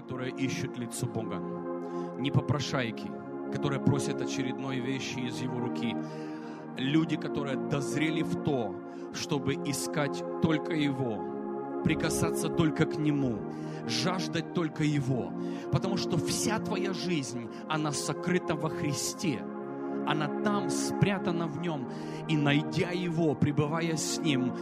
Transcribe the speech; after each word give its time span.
которые 0.00 0.32
ищут 0.32 0.78
лицо 0.78 1.06
Бога. 1.06 1.38
Не 2.18 2.30
попрошайки, 2.30 3.10
которые 3.52 3.80
просят 3.80 4.22
очередной 4.22 4.80
вещи 4.80 5.18
из 5.18 5.40
Его 5.40 5.60
руки. 5.60 5.94
Люди, 6.78 7.16
которые 7.16 7.56
дозрели 7.56 8.22
в 8.22 8.42
то, 8.42 8.74
чтобы 9.12 9.54
искать 9.66 10.24
только 10.42 10.72
Его, 10.72 11.82
прикасаться 11.84 12.48
только 12.48 12.86
к 12.86 12.96
Нему, 12.96 13.38
жаждать 13.86 14.54
только 14.54 14.84
Его. 14.84 15.32
Потому 15.70 15.98
что 15.98 16.16
вся 16.16 16.58
твоя 16.58 16.94
жизнь, 16.94 17.50
она 17.68 17.92
сокрыта 17.92 18.54
во 18.54 18.70
Христе. 18.70 19.42
Она 20.06 20.28
там, 20.42 20.70
спрятана 20.70 21.46
в 21.46 21.60
Нем. 21.60 21.88
И 22.26 22.36
найдя 22.36 22.90
Его, 22.90 23.34
пребывая 23.34 23.96
с 23.96 24.18
Ним, 24.18 24.52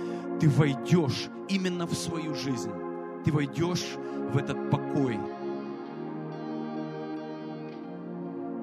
ты 0.40 0.48
войдешь 0.48 1.28
именно 1.48 1.86
в 1.86 1.94
свою 1.94 2.34
жизнь. 2.34 2.87
Ты 3.28 3.34
войдешь 3.34 3.84
в 4.32 4.38
этот 4.38 4.70
покой. 4.70 5.18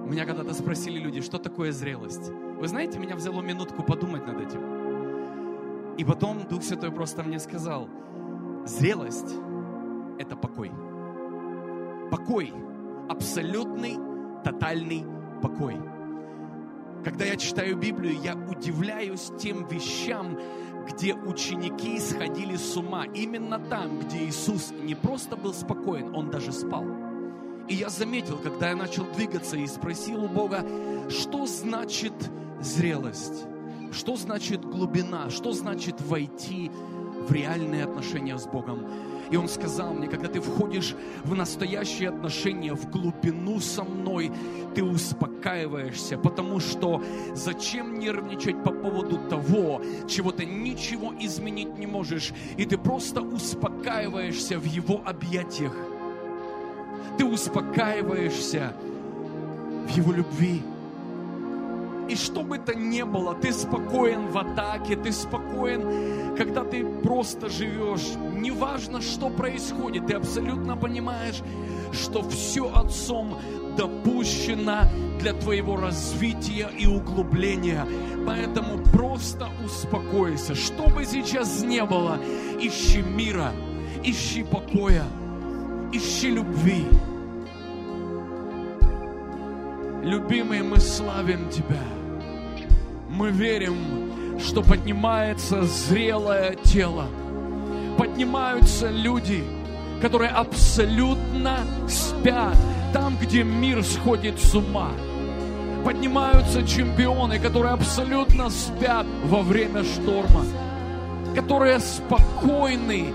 Меня 0.07 0.25
когда-то 0.25 0.55
спросили 0.55 0.97
люди, 0.97 1.21
что 1.21 1.37
такое 1.37 1.71
зрелость. 1.71 2.31
Вы 2.59 2.67
знаете, 2.67 2.97
меня 2.97 3.15
взяло 3.15 3.43
минутку 3.43 3.83
подумать 3.83 4.25
над 4.25 4.41
этим. 4.41 5.95
И 5.97 6.03
потом 6.03 6.47
Дух 6.49 6.63
Святой 6.63 6.91
просто 6.91 7.21
мне 7.21 7.37
сказал, 7.37 7.87
зрелость– 8.65 9.35
это 10.17 10.35
покой. 10.35 10.71
Покой, 12.09 12.51
абсолютный, 13.07 13.97
тотальный 14.43 15.05
покой. 15.43 15.77
Когда 17.03 17.23
я 17.23 17.35
читаю 17.35 17.77
Библию, 17.77 18.19
я 18.19 18.33
удивляюсь 18.33 19.31
тем 19.39 19.67
вещам, 19.67 20.39
где 20.87 21.13
ученики 21.13 21.99
сходили 21.99 22.55
с 22.55 22.75
ума. 22.77 23.05
Именно 23.13 23.59
там, 23.59 23.99
где 23.99 24.25
Иисус 24.25 24.71
не 24.71 24.95
просто 24.95 25.35
был 25.35 25.53
спокоен, 25.53 26.15
Он 26.15 26.29
даже 26.29 26.51
спал. 26.51 26.85
И 27.67 27.75
я 27.75 27.89
заметил, 27.89 28.37
когда 28.37 28.69
я 28.69 28.75
начал 28.75 29.05
двигаться 29.15 29.57
и 29.57 29.65
спросил 29.65 30.23
у 30.23 30.27
Бога, 30.27 30.63
что 31.09 31.47
значит 31.47 32.13
зрелость? 32.61 33.45
Что 33.91 34.15
значит 34.15 34.63
глубина? 34.63 35.29
Что 35.29 35.51
значит 35.51 35.99
войти 36.01 36.69
в 37.27 37.31
реальные 37.31 37.85
отношения 37.85 38.37
с 38.37 38.45
Богом? 38.45 38.85
И 39.31 39.37
он 39.37 39.47
сказал 39.47 39.93
мне, 39.93 40.07
когда 40.07 40.27
ты 40.27 40.39
входишь 40.39 40.95
в 41.23 41.35
настоящие 41.35 42.09
отношения, 42.09 42.73
в 42.73 42.89
глубину 42.89 43.59
со 43.59 43.83
мной, 43.83 44.31
ты 44.75 44.83
успокаиваешься, 44.83 46.17
потому 46.17 46.59
что 46.59 47.01
зачем 47.33 47.99
нервничать 47.99 48.63
по 48.63 48.71
поводу 48.71 49.17
того, 49.29 49.81
чего 50.07 50.31
ты 50.31 50.45
ничего 50.45 51.13
изменить 51.19 51.77
не 51.77 51.87
можешь, 51.87 52.33
и 52.57 52.65
ты 52.65 52.77
просто 52.77 53.21
успокаиваешься 53.21 54.59
в 54.59 54.65
его 54.65 55.01
объятиях. 55.05 55.73
Ты 57.17 57.25
успокаиваешься 57.25 58.73
в 59.87 59.95
его 59.95 60.11
любви. 60.11 60.61
И 62.07 62.15
что 62.15 62.43
бы 62.43 62.59
то 62.59 62.75
ни 62.75 63.01
было, 63.01 63.33
ты 63.33 63.51
спокоен 63.51 64.27
в 64.27 64.37
атаке, 64.37 64.95
ты 64.95 65.11
спокоен, 65.11 66.35
когда 66.35 66.63
ты 66.63 66.85
просто 66.85 67.49
живешь. 67.49 68.15
Неважно, 68.33 69.01
что 69.01 69.29
происходит, 69.29 70.07
ты 70.07 70.13
абсолютно 70.13 70.77
понимаешь, 70.77 71.41
что 71.91 72.21
все 72.29 72.71
Отцом 72.75 73.37
допущено 73.77 74.81
для 75.19 75.33
твоего 75.33 75.75
развития 75.77 76.69
и 76.77 76.85
углубления. 76.85 77.87
Поэтому 78.25 78.83
просто 78.93 79.49
успокойся. 79.65 80.53
Что 80.55 80.87
бы 80.89 81.05
сейчас 81.05 81.63
ни 81.63 81.81
было, 81.81 82.19
ищи 82.59 83.01
мира, 83.01 83.51
ищи 84.03 84.43
покоя, 84.43 85.05
ищи 85.91 86.29
любви. 86.31 86.85
Любимый, 90.05 90.61
мы 90.61 90.79
славим 90.79 91.49
Тебя. 91.49 91.81
Мы 93.09 93.31
верим, 93.31 94.39
что 94.39 94.61
поднимается 94.61 95.63
зрелое 95.63 96.53
тело. 96.63 97.07
Поднимаются 97.97 98.91
люди, 98.91 99.43
которые 100.03 100.29
абсолютно 100.29 101.57
спят 101.89 102.55
там, 102.93 103.17
где 103.17 103.41
мир 103.41 103.83
сходит 103.83 104.39
с 104.39 104.53
ума. 104.53 104.91
Поднимаются 105.83 106.61
чемпионы, 106.67 107.39
которые 107.39 107.73
абсолютно 107.73 108.51
спят 108.51 109.07
во 109.23 109.41
время 109.41 109.83
шторма, 109.83 110.45
которые 111.33 111.79
спокойны 111.79 113.07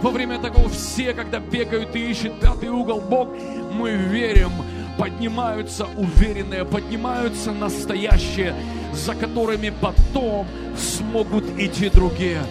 во 0.00 0.10
время 0.10 0.38
такого 0.38 0.70
все, 0.70 1.12
когда 1.12 1.40
бегают 1.40 1.94
и 1.94 2.10
ищут 2.10 2.40
пятый 2.40 2.70
угол 2.70 3.02
Бог, 3.02 3.28
мы 3.70 3.90
верим, 3.96 4.52
поднимаются 4.98 5.86
уверенные, 5.96 6.64
поднимаются 6.64 7.52
настоящие, 7.52 8.54
за 8.92 9.14
которыми 9.14 9.72
потом 9.80 10.46
смогут 10.76 11.44
идти 11.56 11.88
другие. 11.88 12.42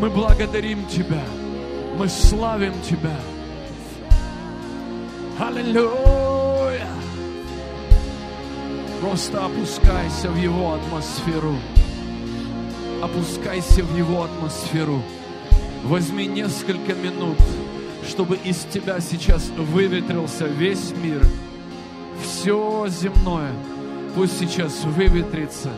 Мы 0.00 0.10
благодарим 0.10 0.84
Тебя, 0.86 1.22
мы 1.96 2.08
славим 2.08 2.74
Тебя. 2.82 3.16
Аллилуйя! 5.38 6.86
Просто 9.00 9.44
опускайся 9.44 10.28
в 10.30 10.36
Его 10.36 10.74
атмосферу. 10.74 11.54
Опускайся 13.02 13.84
в 13.84 13.96
Его 13.96 14.24
атмосферу. 14.24 15.00
Возьми 15.84 16.26
несколько 16.26 16.94
минут 16.94 17.38
чтобы 18.06 18.36
из 18.36 18.58
тебя 18.72 19.00
сейчас 19.00 19.50
выветрился 19.56 20.46
весь 20.46 20.92
мир, 21.02 21.20
все 22.22 22.86
земное, 22.88 23.52
пусть 24.14 24.38
сейчас 24.38 24.84
выветрится. 24.84 25.70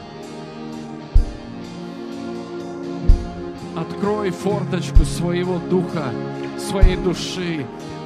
Открой 3.77 4.31
форточку 4.31 5.05
своего 5.05 5.59
духа, 5.71 6.13
своей 6.59 6.97
души, 6.97 7.65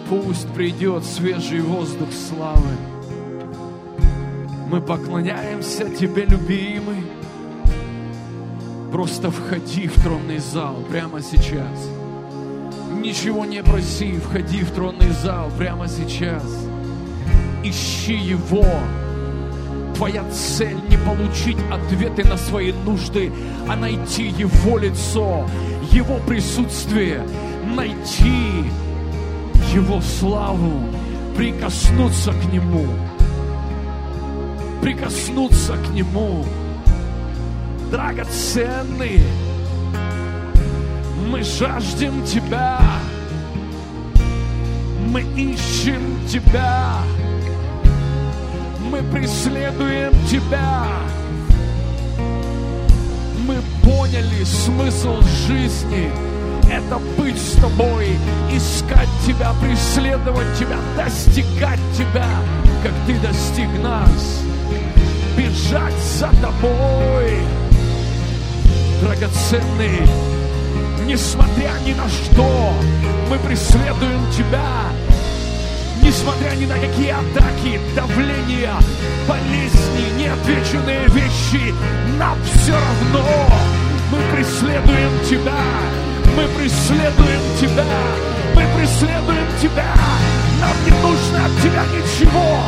пусть 0.08 0.48
придет 0.54 1.04
свежий 1.04 1.60
воздух 1.60 2.08
славы. 2.12 2.76
Мы 4.70 4.80
поклоняемся 4.80 5.88
Тебе, 5.88 6.24
любимый. 6.24 7.04
Просто 8.90 9.30
входи 9.30 9.88
в 9.88 10.02
тронный 10.02 10.38
зал 10.38 10.76
прямо 10.90 11.22
сейчас. 11.22 12.01
Ничего 13.00 13.44
не 13.44 13.62
проси, 13.62 14.18
входи 14.18 14.62
в 14.62 14.70
тронный 14.70 15.10
зал 15.10 15.50
прямо 15.58 15.88
сейчас. 15.88 16.44
Ищи 17.64 18.14
Его. 18.14 18.66
Твоя 19.94 20.24
цель 20.30 20.78
не 20.88 20.96
получить 20.96 21.58
ответы 21.70 22.24
на 22.24 22.36
свои 22.36 22.72
нужды, 22.72 23.32
а 23.68 23.76
найти 23.76 24.28
Его 24.28 24.78
лицо, 24.78 25.48
Его 25.92 26.18
присутствие, 26.26 27.24
найти 27.64 28.64
Его 29.72 30.00
славу, 30.00 30.88
прикоснуться 31.36 32.32
к 32.32 32.52
Нему, 32.52 32.86
прикоснуться 34.80 35.74
к 35.74 35.90
Нему. 35.90 36.44
Драгоценный, 37.90 39.20
мы 41.32 41.42
жаждем 41.42 42.22
Тебя. 42.26 42.78
Мы 45.06 45.22
ищем 45.34 46.20
Тебя. 46.28 46.98
Мы 48.90 49.02
преследуем 49.04 50.12
Тебя. 50.26 50.88
Мы 53.46 53.56
поняли 53.82 54.44
смысл 54.44 55.22
жизни. 55.48 56.10
Это 56.70 56.98
быть 57.16 57.38
с 57.38 57.52
Тобой, 57.52 58.08
искать 58.52 59.08
Тебя, 59.26 59.54
преследовать 59.62 60.58
Тебя, 60.58 60.76
достигать 60.98 61.80
Тебя, 61.96 62.28
как 62.82 62.92
Ты 63.06 63.18
достиг 63.20 63.70
нас. 63.82 64.42
Бежать 65.34 65.98
за 65.98 66.28
Тобой, 66.42 67.38
драгоценный 69.00 70.31
Несмотря 71.06 71.72
ни 71.84 71.92
на 71.94 72.08
что, 72.08 72.72
мы 73.28 73.38
преследуем 73.38 74.30
Тебя. 74.30 74.92
Несмотря 76.02 76.54
ни 76.56 76.66
на 76.66 76.74
какие 76.74 77.10
атаки, 77.10 77.80
давления, 77.94 78.74
болезни, 79.28 80.18
неотвеченные 80.18 81.06
вещи, 81.08 81.74
нам 82.18 82.38
все 82.44 82.72
равно. 82.72 83.26
Мы 84.10 84.18
преследуем 84.36 85.10
Тебя. 85.28 85.58
Мы 86.36 86.46
преследуем 86.56 87.40
Тебя. 87.60 87.84
Мы 88.54 88.64
преследуем 88.78 89.46
Тебя. 89.60 89.94
Нам 90.60 90.76
не 90.84 90.92
нужно 91.02 91.46
от 91.46 91.62
Тебя 91.62 91.84
ничего, 91.86 92.58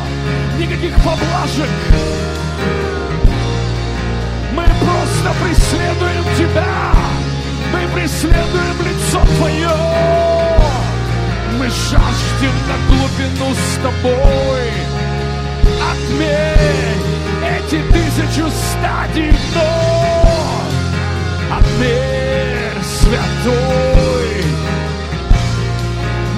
никаких 0.59 0.97
поблажек. 0.97 1.71
Мы 4.53 4.65
просто 4.65 5.35
преследуем 5.43 6.25
Тебя. 6.37 7.14
Мы 7.75 7.89
преследуем 7.89 8.79
лицо 8.83 9.21
Твое. 9.37 9.69
Мы 11.59 11.67
жаждем 11.69 12.55
на 12.69 12.77
глубину 12.87 13.53
с 13.53 13.83
тобой. 13.83 14.71
Отмерь 15.91 16.95
эти 17.43 17.83
тысячу 17.93 18.49
стадий 18.49 19.31
вновь. 19.31 20.75
Отмерь, 21.51 22.81
святой. 22.85 24.45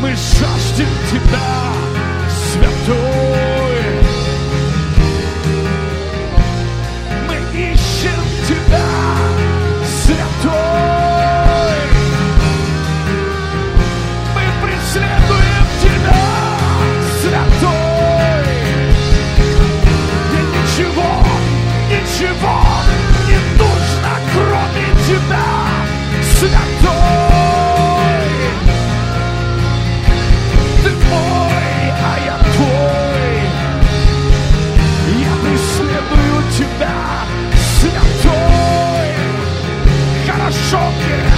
Мы 0.00 0.08
жаждем 0.12 0.88
Тебя, 1.10 1.74
Хорошо 40.68 41.35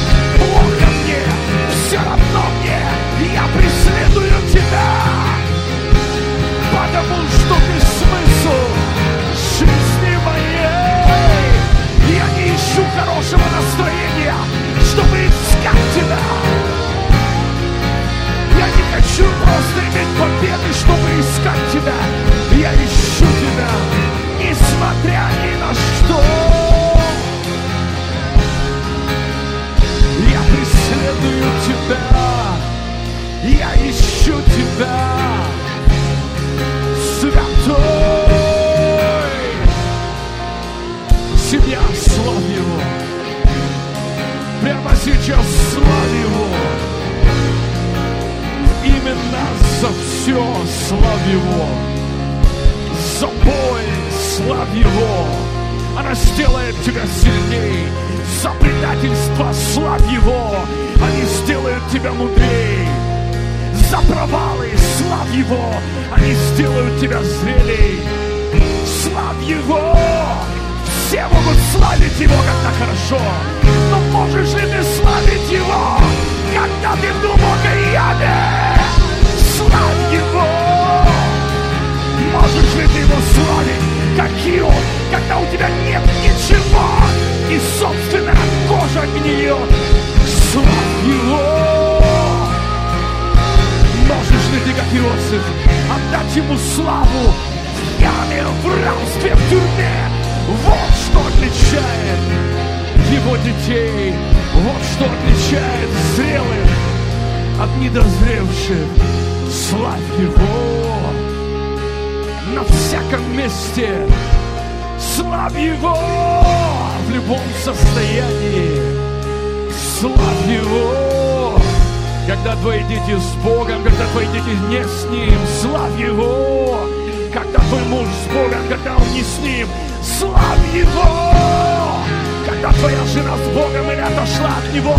когда 133.19 133.33
твоя 133.33 133.33
жена 133.33 133.37
с 133.37 133.49
Богом 133.55 133.91
или 133.91 134.01
отошла 134.01 134.51
от 134.59 134.75
Него. 134.75 134.95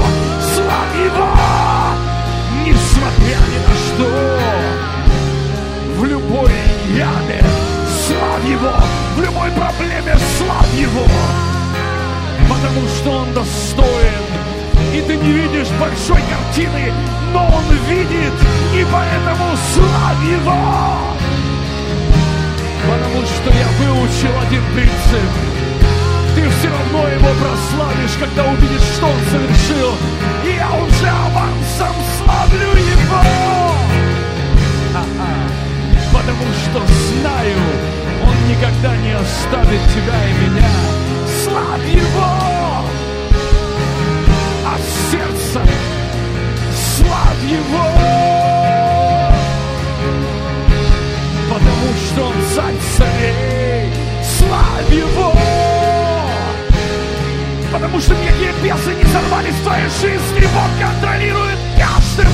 Славь 0.56 0.96
его, 1.04 1.28
несмотря 2.66 3.38
ни 3.48 3.60
на 3.68 3.76
что. 3.86 4.40
В 5.98 6.06
любой 6.06 6.52
яме 6.96 7.44
славь 8.08 8.46
его, 8.50 8.74
в 9.16 9.22
любой 9.22 9.52
проблеме 9.52 10.18
славь 10.38 10.74
его, 10.76 11.06
потому 12.50 12.88
что 12.88 13.12
он 13.12 13.34
достоин. 13.34 14.24
И 14.94 15.02
ты 15.02 15.18
не 15.18 15.32
видишь 15.32 15.68
большой 15.80 16.22
картины, 16.22 16.92
но 17.34 17.46
он 17.46 17.64
видит, 17.90 18.34
и 18.74 18.86
поэтому 18.92 19.56
славь 19.74 20.24
его. 20.26 20.58
Потому 22.88 23.26
что 23.26 23.52
я 23.52 23.68
выучил 23.78 24.32
один 24.48 24.64
принцип. 24.74 25.69
Ты 26.40 26.50
все 26.52 26.70
равно 26.70 27.06
его 27.10 27.28
прославишь, 27.42 28.16
когда 28.18 28.46
увидишь, 28.46 28.82
что 28.96 29.08
он 29.08 29.20
совершил. 29.30 29.92
И 30.46 30.56
я 30.56 30.72
уже 30.72 31.10
авансом 31.10 31.94
славлю 32.18 32.78
его. 32.78 33.22
Потому 36.14 36.46
что 36.64 36.82
знаю, 37.20 37.58
он 38.24 38.50
никогда 38.50 38.96
не 38.96 39.12
оставит 39.12 39.82
тебя 39.92 40.30
и 40.30 40.50
меня. 40.50 40.70
Славь 41.44 41.90
его! 41.94 42.88
А 44.66 44.78
сердце 45.12 45.62
славь 46.96 47.44
его! 47.52 47.86
Потому 51.50 51.90
что 52.08 52.22
он 52.28 52.36
царь 52.56 52.76
царей. 52.96 53.92
Славь 54.24 54.90
его! 54.90 55.79
Потому 57.72 58.00
что 58.00 58.16
никакие 58.16 58.52
бесы 58.64 58.96
не 58.96 59.04
сорвались 59.06 59.54
в 59.54 59.64
твоей 59.64 59.90
жизни. 59.90 60.48
Бог 60.54 60.70
контролирует 60.80 61.58
каждым 61.78 62.32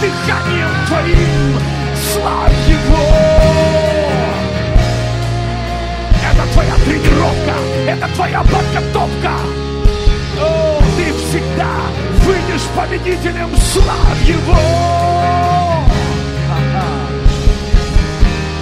дыханием 0.00 0.70
твоим. 0.86 1.58
Славь 2.12 2.68
его! 2.68 4.04
Это 6.32 6.52
твоя 6.52 6.74
тренировка, 6.84 7.54
это 7.86 8.14
твоя 8.14 8.40
подготовка. 8.42 9.32
О, 10.40 10.80
ты 10.96 11.12
всегда 11.12 11.70
выйдешь 12.24 12.66
победителем. 12.76 13.50
Славь 13.56 14.28
его! 14.28 14.58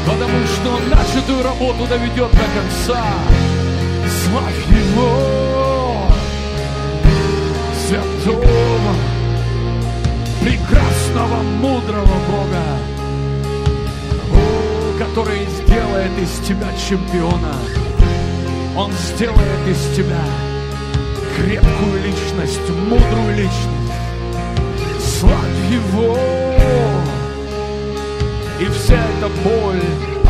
Потому 0.05 0.47
что 0.47 0.71
он 0.77 0.89
начатую 0.91 1.43
работу 1.43 1.87
доведет 1.87 2.31
до 2.33 2.45
конца. 2.55 3.03
Славь 4.25 4.67
его! 4.69 5.52
Святого, 7.93 8.95
прекрасного, 10.41 11.43
мудрого 11.61 12.17
Бога, 12.27 12.79
О, 14.33 14.99
который 14.99 15.45
сделает 15.45 16.11
из 16.19 16.49
тебя 16.49 16.69
чемпиона. 16.89 17.55
Он 18.75 18.91
сделает 18.93 19.69
из 19.69 19.95
тебя 19.95 20.25
крепкую 21.37 22.03
личность, 22.03 22.67
мудрую 22.89 23.37
личность. 23.37 23.93
Славь 24.99 25.35
Его! 25.71 26.17
И 28.59 28.65
вся 28.73 29.05
эта 29.19 29.29
боль 29.45 29.83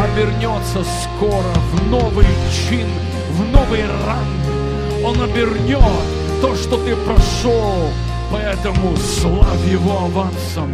обернется 0.03 0.85
скоро 1.05 1.55
в 1.71 1.89
новый 1.89 2.27
чин, 2.51 2.89
в 3.31 3.53
новый 3.53 3.83
ранг. 3.87 5.05
Он 5.05 5.23
обернет 5.23 6.22
то, 6.43 6.57
что 6.57 6.77
ты 6.77 6.97
прошел. 6.97 7.89
Поэтому 8.33 8.97
славь 8.97 9.65
Его 9.71 10.07
авансом, 10.07 10.73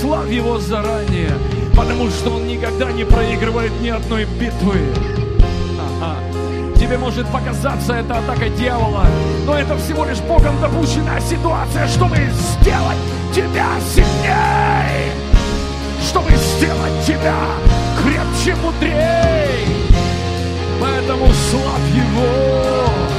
славь 0.00 0.30
Его 0.30 0.58
заранее, 0.58 1.30
потому 1.76 2.10
что 2.10 2.30
Он 2.30 2.48
никогда 2.48 2.90
не 2.90 3.04
проигрывает 3.04 3.72
ни 3.80 3.90
одной 3.90 4.24
битвы. 4.24 4.80
Ага. 5.78 6.16
Тебе 6.76 6.98
может 6.98 7.28
показаться 7.28 7.94
это 7.94 8.18
атака 8.18 8.48
дьявола, 8.48 9.06
но 9.46 9.56
это 9.56 9.76
всего 9.78 10.04
лишь 10.04 10.18
Богом 10.20 10.60
допущенная 10.60 11.20
ситуация, 11.20 11.86
чтобы 11.86 12.16
сделать 12.16 12.98
тебя 13.32 13.68
сильнее, 13.94 15.12
чтобы 16.08 16.30
сделать 16.30 17.06
тебя 17.06 17.36
крепче, 18.02 18.56
мудрее. 18.60 19.58
Поэтому 20.80 21.26
славь 21.26 21.90
Его. 21.94 23.13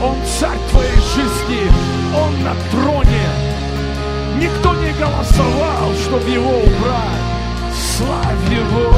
Он 0.00 0.14
царь 0.24 0.58
твоей 0.70 0.94
жизни, 0.94 1.70
Он 2.16 2.44
на 2.44 2.54
троне. 2.70 3.28
Никто 4.38 4.74
не 4.76 4.92
голосовал, 4.92 5.92
чтобы 6.04 6.30
Его 6.30 6.58
убрать. 6.58 7.28
Славь 7.96 8.48
Его. 8.48 8.94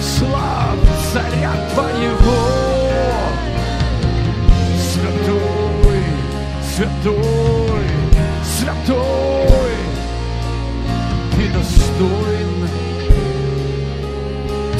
Славь 0.00 0.86
царя 1.12 1.52
твоего. 1.72 2.38
Святой, 4.92 6.02
святой, 6.74 7.86
святой. 8.58 9.76
Ты 11.36 11.48
достоин. 11.48 12.68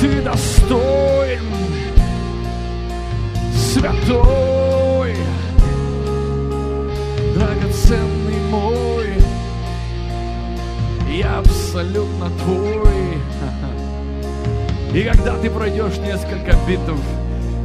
Ты 0.00 0.20
достоин 0.22 1.25
святой, 3.76 5.16
драгоценный 7.34 8.40
мой, 8.50 9.06
я 11.10 11.38
абсолютно 11.38 12.30
твой. 12.42 13.18
И 14.94 15.02
когда 15.02 15.36
ты 15.36 15.50
пройдешь 15.50 15.98
несколько 15.98 16.56
битв, 16.66 16.98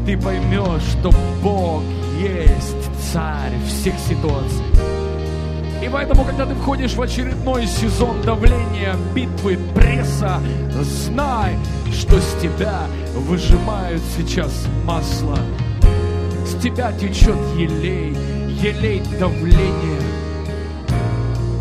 ты 0.06 0.18
поймешь, 0.18 0.84
что 1.00 1.12
Бог 1.42 1.82
есть 2.20 3.14
царь 3.14 3.54
всех 3.66 3.94
ситуаций. 4.00 4.66
И 5.82 5.90
поэтому, 5.90 6.26
когда 6.26 6.46
ты 6.46 6.54
входишь 6.56 6.94
в 6.94 7.02
очередной 7.02 7.66
сезон 7.66 8.22
давления, 8.22 8.96
битвы, 9.16 9.58
пресса, 9.74 10.42
знай, 10.82 11.56
что 11.92 12.20
с 12.20 12.36
тебя 12.42 12.82
выжимают 13.16 14.02
сейчас 14.18 14.52
масло. 14.86 15.38
Тебя 16.62 16.92
течет 16.94 17.38
елей, 17.58 18.16
елей 18.62 19.02
давления. 19.20 20.02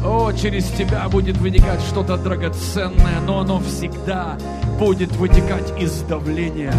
О, 0.04 0.30
через 0.32 0.66
тебя 0.66 1.08
будет 1.08 1.38
вытекать 1.38 1.80
что-то 1.80 2.18
драгоценное, 2.18 3.20
но 3.26 3.40
оно 3.40 3.60
всегда 3.60 4.36
будет 4.78 5.10
вытекать 5.16 5.72
из 5.80 6.02
давления. 6.02 6.74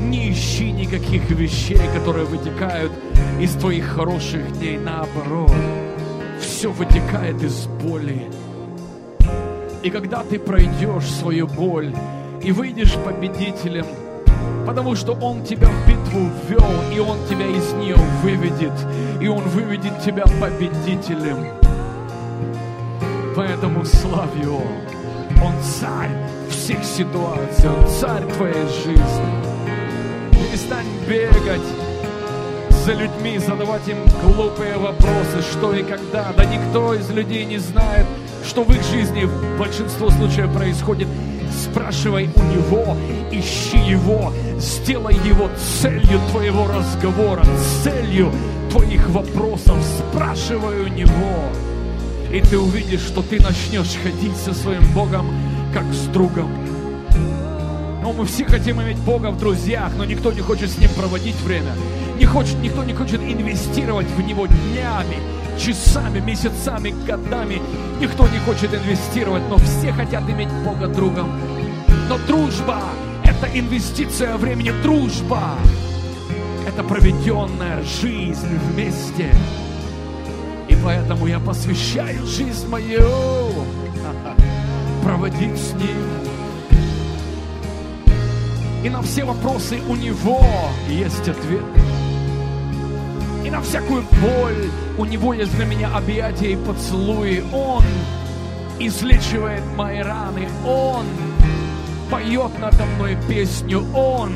Не 0.00 0.32
ищи 0.32 0.72
никаких 0.72 1.30
вещей, 1.30 1.80
которые 1.94 2.24
вытекают 2.24 2.90
из 3.40 3.52
твоих 3.52 3.86
хороших 3.86 4.58
дней, 4.58 4.76
наоборот 4.76 5.54
все 6.40 6.72
вытекает 6.72 7.40
из 7.40 7.66
боли. 7.66 8.26
И 9.84 9.90
когда 9.90 10.24
ты 10.24 10.40
пройдешь 10.40 11.04
свою 11.04 11.46
боль 11.46 11.94
и 12.42 12.50
выйдешь 12.50 12.94
победителем, 12.96 13.86
потому 14.66 14.94
что 14.94 15.12
Он 15.14 15.42
тебя 15.42 15.68
в 15.68 15.88
битву 15.88 16.30
ввел, 16.48 16.64
и 16.94 16.98
Он 17.00 17.18
тебя 17.28 17.46
из 17.46 17.72
нее 17.74 17.96
выведет, 18.22 18.72
и 19.20 19.28
Он 19.28 19.42
выведет 19.48 20.00
тебя 20.00 20.24
победителем. 20.40 21.46
Поэтому 23.36 23.84
славь 23.84 24.36
Его. 24.42 24.62
Он 25.42 25.54
царь 25.62 26.10
всех 26.50 26.84
ситуаций, 26.84 27.70
Он 27.70 27.88
царь 27.88 28.24
твоей 28.34 28.66
жизни. 28.84 29.50
Перестань 30.32 30.86
бегать 31.08 31.66
за 32.84 32.92
людьми, 32.92 33.38
задавать 33.38 33.86
им 33.88 33.98
глупые 34.22 34.76
вопросы, 34.76 35.42
что 35.52 35.74
и 35.74 35.82
когда. 35.82 36.32
Да 36.36 36.44
никто 36.44 36.94
из 36.94 37.10
людей 37.10 37.44
не 37.44 37.58
знает, 37.58 38.06
что 38.44 38.64
в 38.64 38.72
их 38.74 38.82
жизни 38.84 39.24
в 39.24 39.58
большинство 39.58 40.10
случаев 40.10 40.52
происходит. 40.52 41.08
Спрашивай 41.50 42.30
у 42.34 42.42
него, 42.42 42.96
ищи 43.30 43.78
его, 43.78 44.32
сделай 44.58 45.14
его 45.26 45.50
целью 45.80 46.20
твоего 46.30 46.66
разговора, 46.66 47.44
целью 47.82 48.32
твоих 48.70 49.08
вопросов. 49.08 49.76
Спрашивай 49.82 50.80
у 50.80 50.88
него. 50.88 51.50
И 52.32 52.40
ты 52.40 52.58
увидишь, 52.58 53.00
что 53.00 53.22
ты 53.22 53.40
начнешь 53.42 53.96
ходить 54.02 54.36
со 54.36 54.54
своим 54.54 54.84
Богом, 54.92 55.26
как 55.74 55.84
с 55.92 56.06
другом. 56.12 56.50
Но 58.02 58.12
мы 58.12 58.24
все 58.24 58.44
хотим 58.44 58.80
иметь 58.82 58.98
Бога 58.98 59.30
в 59.30 59.38
друзьях, 59.38 59.92
но 59.96 60.04
никто 60.04 60.32
не 60.32 60.40
хочет 60.40 60.70
с 60.70 60.78
Ним 60.78 60.90
проводить 60.96 61.40
время. 61.42 61.72
Не 62.18 62.26
хочет, 62.26 62.56
никто 62.62 62.84
не 62.84 62.94
хочет 62.94 63.20
инвестировать 63.20 64.06
в 64.16 64.20
Него 64.22 64.46
днями, 64.46 65.16
часами, 65.58 66.20
месяцами, 66.20 66.94
годами. 67.06 67.60
Никто 68.00 68.26
не 68.28 68.38
хочет 68.38 68.74
инвестировать, 68.74 69.42
но 69.48 69.56
все 69.58 69.92
хотят 69.92 70.28
иметь 70.28 70.50
Бога 70.64 70.86
другом. 70.86 71.30
Но 72.08 72.18
дружба– 72.26 72.80
это 73.24 73.46
инвестиция 73.58 74.36
времени. 74.36 74.72
Дружба– 74.82 75.54
это 76.66 76.82
проведенная 76.82 77.82
жизнь 77.82 78.58
вместе. 78.70 79.34
И 80.68 80.76
поэтому 80.84 81.26
я 81.26 81.40
посвящаю 81.40 82.26
жизнь 82.26 82.68
мою 82.68 83.00
проводить 85.04 85.58
с 85.58 85.72
Ним. 85.74 86.30
И 88.82 88.88
на 88.88 89.02
все 89.02 89.24
вопросы 89.24 89.78
у 89.88 89.94
Него 89.94 90.42
есть 90.88 91.28
ответ. 91.28 91.79
На 93.50 93.60
всякую 93.60 94.04
боль 94.22 94.70
у 94.96 95.04
Него 95.04 95.34
есть 95.34 95.54
для 95.56 95.64
меня 95.64 95.90
объятия 95.94 96.52
и 96.52 96.56
поцелуи. 96.56 97.42
Он 97.52 97.82
излечивает 98.78 99.62
мои 99.76 100.00
раны. 100.00 100.48
Он 100.64 101.04
поет 102.10 102.58
надо 102.60 102.84
мной 102.96 103.16
песню. 103.28 103.84
Он 103.94 104.32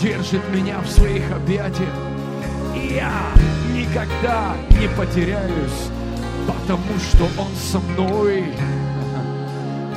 держит 0.00 0.42
меня 0.52 0.80
в 0.80 0.88
своих 0.88 1.30
объятиях. 1.30 1.94
И 2.74 2.94
я 2.94 3.12
никогда 3.72 4.56
не 4.70 4.88
потеряюсь, 4.88 5.90
потому 6.46 6.98
что 6.98 7.24
Он 7.40 7.48
со 7.56 7.78
мной. 7.78 8.46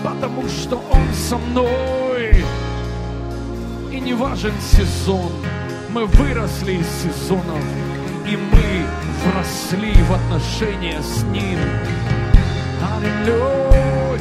Потому 0.04 0.48
что 0.48 0.76
Он 0.76 1.14
со 1.14 1.38
мной. 1.38 2.44
И 3.92 4.00
не 4.00 4.14
важен 4.14 4.54
сезон, 4.62 5.32
мы 5.90 6.06
выросли 6.06 6.74
из 6.74 6.88
сезонов, 7.02 7.64
и 8.28 8.36
мы 8.38 8.86
вросли 9.24 9.94
в 10.04 10.14
отношения 10.14 11.02
с 11.02 11.24
Ним. 11.24 11.60
Аллилуйя! 12.82 14.20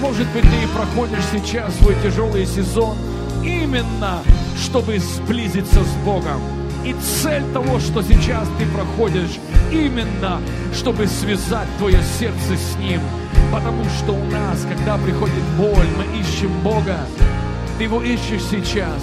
Может 0.00 0.26
быть, 0.32 0.42
ты 0.42 0.68
проходишь 0.74 1.24
сейчас 1.32 1.74
свой 1.76 1.94
тяжелый 2.02 2.46
сезон 2.46 2.96
именно, 3.44 4.22
чтобы 4.60 4.98
сблизиться 4.98 5.84
с 5.84 6.04
Богом. 6.04 6.40
И 6.84 6.94
цель 7.22 7.44
того, 7.52 7.78
что 7.80 8.02
сейчас 8.02 8.48
ты 8.58 8.66
проходишь, 8.66 9.38
именно, 9.70 10.40
чтобы 10.72 11.06
связать 11.06 11.68
твое 11.78 12.00
сердце 12.18 12.56
с 12.56 12.76
Ним. 12.78 13.00
Потому 13.52 13.84
что 13.84 14.12
у 14.12 14.24
нас, 14.30 14.66
когда 14.68 14.96
приходит 14.98 15.42
боль, 15.56 15.86
мы 15.96 16.20
ищем 16.20 16.50
Бога. 16.62 16.98
Ты 17.78 17.84
его 17.84 18.02
ищешь 18.02 18.42
сейчас. 18.50 19.02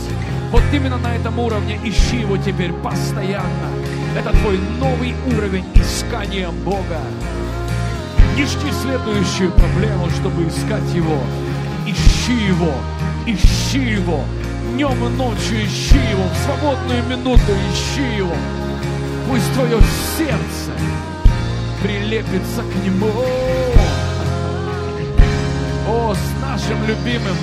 Вот 0.51 0.63
именно 0.73 0.97
на 0.97 1.15
этом 1.15 1.39
уровне 1.39 1.79
ищи 1.83 2.17
его 2.17 2.37
теперь 2.37 2.71
постоянно. 2.73 3.69
Это 4.17 4.31
твой 4.37 4.59
новый 4.79 5.15
уровень 5.35 5.65
искания 5.75 6.49
Бога. 6.49 7.01
Жди 8.37 8.71
следующую 8.71 9.51
проблему, 9.51 10.09
чтобы 10.09 10.47
искать 10.47 10.93
Его. 10.93 11.19
Ищи 11.87 12.33
Его, 12.47 12.73
ищи 13.25 13.79
Его. 13.79 14.23
Днем 14.73 15.05
и 15.05 15.09
ночью 15.17 15.65
ищи 15.65 15.97
Его. 16.11 16.23
В 16.23 16.45
свободную 16.45 17.03
минуту 17.05 17.51
ищи 17.71 18.17
Его. 18.17 18.35
Пусть 19.29 19.51
твое 19.53 19.79
сердце 20.17 20.71
прилепится 21.81 22.61
к 22.61 22.85
Нему. 22.85 23.11
О, 25.87 26.13
с 26.13 26.41
нашим 26.41 26.85
любимым 26.85 27.37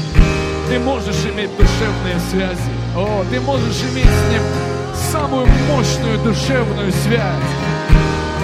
ты 0.68 0.78
можешь 0.78 1.24
иметь 1.24 1.50
душевные 1.56 2.20
связи. 2.30 2.81
О, 2.94 3.24
ты 3.30 3.40
можешь 3.40 3.82
иметь 3.90 4.04
с 4.04 4.32
Ним 4.32 4.42
самую 5.10 5.46
мощную 5.68 6.18
душевную 6.18 6.92
связь. 6.92 7.50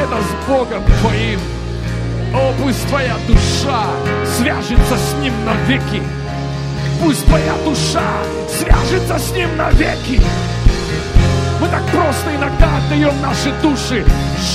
Это 0.00 0.16
с 0.22 0.48
Богом 0.48 0.82
твоим. 1.00 1.38
О, 2.34 2.54
пусть 2.58 2.86
твоя 2.88 3.14
душа 3.26 3.84
свяжется 4.38 4.96
с 4.96 5.22
Ним 5.22 5.34
навеки. 5.44 6.02
Пусть 7.02 7.26
твоя 7.26 7.52
душа 7.62 8.08
свяжется 8.48 9.18
с 9.18 9.32
Ним 9.32 9.54
навеки. 9.58 10.18
Мы 11.60 11.68
так 11.68 11.82
просто 11.86 12.34
иногда 12.34 12.78
отдаем 12.78 13.20
наши 13.20 13.52
души 13.60 14.02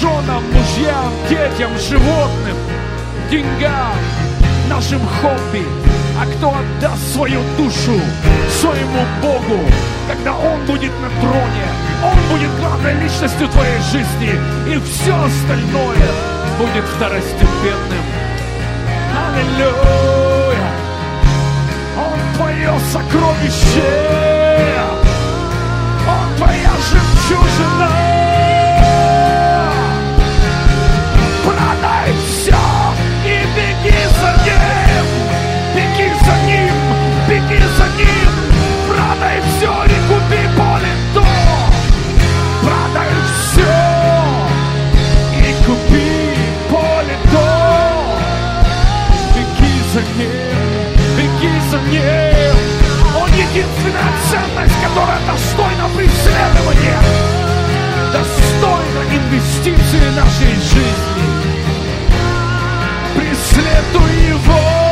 женам, 0.01 0.43
мужьям, 0.53 1.11
детям, 1.29 1.69
животным, 1.77 2.57
деньгам, 3.29 3.93
нашим 4.69 5.01
хобби. 5.21 5.82
А 6.19 6.25
кто 6.25 6.53
отдаст 6.55 7.13
свою 7.13 7.41
душу 7.57 7.99
своему 8.61 9.01
Богу, 9.21 9.59
когда 10.07 10.35
Он 10.35 10.63
будет 10.65 10.91
на 11.01 11.09
троне, 11.21 11.67
Он 12.03 12.17
будет 12.31 12.49
главной 12.59 12.93
личностью 13.01 13.47
твоей 13.47 13.79
жизни, 13.91 14.39
и 14.67 14.79
все 14.79 15.15
остальное 15.15 16.07
будет 16.59 16.85
второстепенным. 16.95 18.05
Аллилуйя! 19.15 20.71
Он 21.97 22.35
твое 22.35 22.73
сокровище! 22.91 23.83
Он 26.07 26.37
твоя 26.37 26.71
жемчужина! 26.91 28.02
Ним! 37.97 38.43
Все 39.63 39.71
и 39.85 39.97
купи 40.07 40.41
поле 40.57 40.93
то! 41.13 41.25
Все 43.25 43.73
и 45.37 45.53
купи 45.65 46.09
поле! 46.69 47.15
Беги 49.33 49.73
за 49.93 50.01
ним! 50.17 50.31
Беги 51.17 51.53
за 51.71 51.79
ним! 51.89 52.55
Он 53.15 53.29
единственная 53.31 54.13
ценность, 54.29 54.77
которая 54.83 55.19
достойна 55.27 55.87
преследования, 55.95 56.99
достойна 58.11 59.01
инвестиции 59.11 60.09
нашей 60.15 60.55
жизни. 60.55 61.27
Преследуй 63.15 64.13
его! 64.27 64.82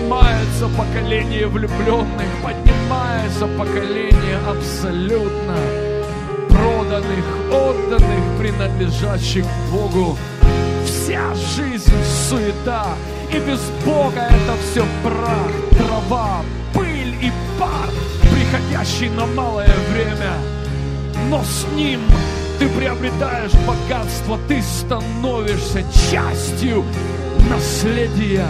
Поднимается 0.00 0.68
поколение 0.76 1.46
влюбленных, 1.46 2.26
поднимается 2.42 3.46
поколение 3.58 4.38
абсолютно 4.48 5.56
проданных, 6.48 7.24
отданных, 7.52 8.38
принадлежащих 8.38 9.44
Богу. 9.70 10.16
Вся 10.84 11.34
жизнь 11.34 11.92
суета, 12.28 12.86
и 13.30 13.38
без 13.38 13.60
Бога 13.84 14.20
это 14.20 14.54
все 14.70 14.84
прах, 15.02 15.86
трава, 15.86 16.42
пыль 16.74 17.14
и 17.22 17.30
пар, 17.58 17.90
приходящий 18.22 19.10
на 19.10 19.26
малое 19.26 19.74
время. 19.92 20.32
Но 21.28 21.42
с 21.42 21.66
Ним 21.76 22.00
ты 22.58 22.68
приобретаешь 22.68 23.52
богатство, 23.66 24.38
ты 24.48 24.62
становишься 24.62 25.84
частью 26.10 26.84
наследия. 27.50 28.48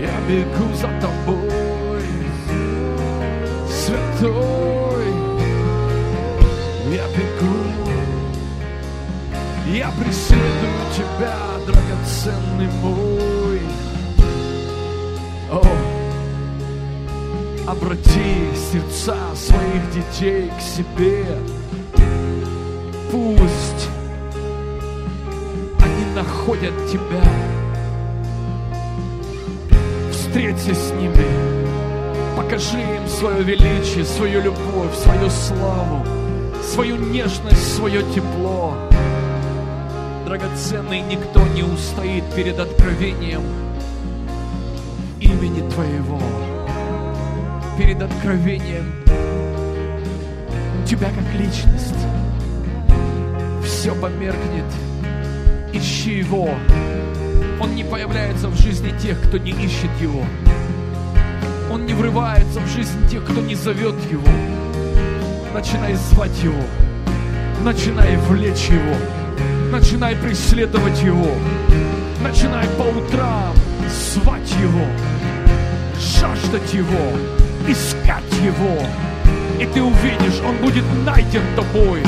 Я 0.00 0.16
бегу 0.28 0.74
за 0.74 0.88
тобой, 1.00 2.02
Святой! 3.68 5.06
Я 6.90 7.06
бегу 7.08 7.72
я 9.72 9.90
преследую 9.92 10.92
тебя, 10.94 11.34
драгоценный 11.66 12.68
мой. 12.82 13.11
Обрати 17.72 18.36
сердца 18.70 19.16
своих 19.34 19.90
детей 19.94 20.50
к 20.58 20.60
себе. 20.60 21.24
Пусть 23.10 23.88
они 25.80 26.04
находят 26.14 26.74
тебя. 26.90 27.24
Встреться 30.10 30.74
с 30.74 30.92
ними. 30.92 31.26
Покажи 32.36 32.80
им 32.80 33.08
свое 33.08 33.42
величие, 33.42 34.04
свою 34.04 34.42
любовь, 34.42 34.94
свою 35.02 35.30
славу, 35.30 36.04
свою 36.62 36.96
нежность, 36.96 37.76
свое 37.76 38.02
тепло 38.14 38.76
драгоценный, 40.26 41.00
никто 41.00 41.46
не 41.48 41.62
устоит 41.62 42.24
перед 42.34 42.58
откровением 42.58 43.42
имени 45.20 45.68
Твоего, 45.70 46.20
перед 47.78 48.02
откровением 48.02 48.92
Тебя 50.86 51.08
как 51.08 51.40
личность. 51.40 51.94
Все 53.64 53.94
померкнет. 53.94 54.64
Ищи 55.72 56.18
Его. 56.18 56.50
Он 57.60 57.74
не 57.74 57.84
появляется 57.84 58.48
в 58.48 58.60
жизни 58.60 58.92
тех, 58.98 59.20
кто 59.22 59.38
не 59.38 59.52
ищет 59.52 59.90
Его. 60.00 60.22
Он 61.70 61.86
не 61.86 61.94
врывается 61.94 62.60
в 62.60 62.68
жизнь 62.68 63.08
тех, 63.08 63.24
кто 63.24 63.40
не 63.40 63.54
зовет 63.54 63.94
Его. 64.10 64.28
Начинай 65.54 65.94
звать 65.94 66.42
Его. 66.42 66.62
Начинай 67.64 68.16
влечь 68.16 68.68
Его. 68.68 68.96
Начинай 69.70 70.14
преследовать 70.16 71.02
Его. 71.02 71.32
Начинай 72.22 72.66
по 72.76 72.82
утрам 72.82 73.54
звать 73.88 74.52
Его, 74.60 74.86
жаждать 75.98 76.72
Его, 76.72 77.18
искать 77.68 78.32
Его. 78.42 78.82
И 79.60 79.66
ты 79.66 79.82
увидишь, 79.82 80.40
Он 80.46 80.56
будет 80.56 80.84
найден 81.04 81.42
тобой. 81.56 82.02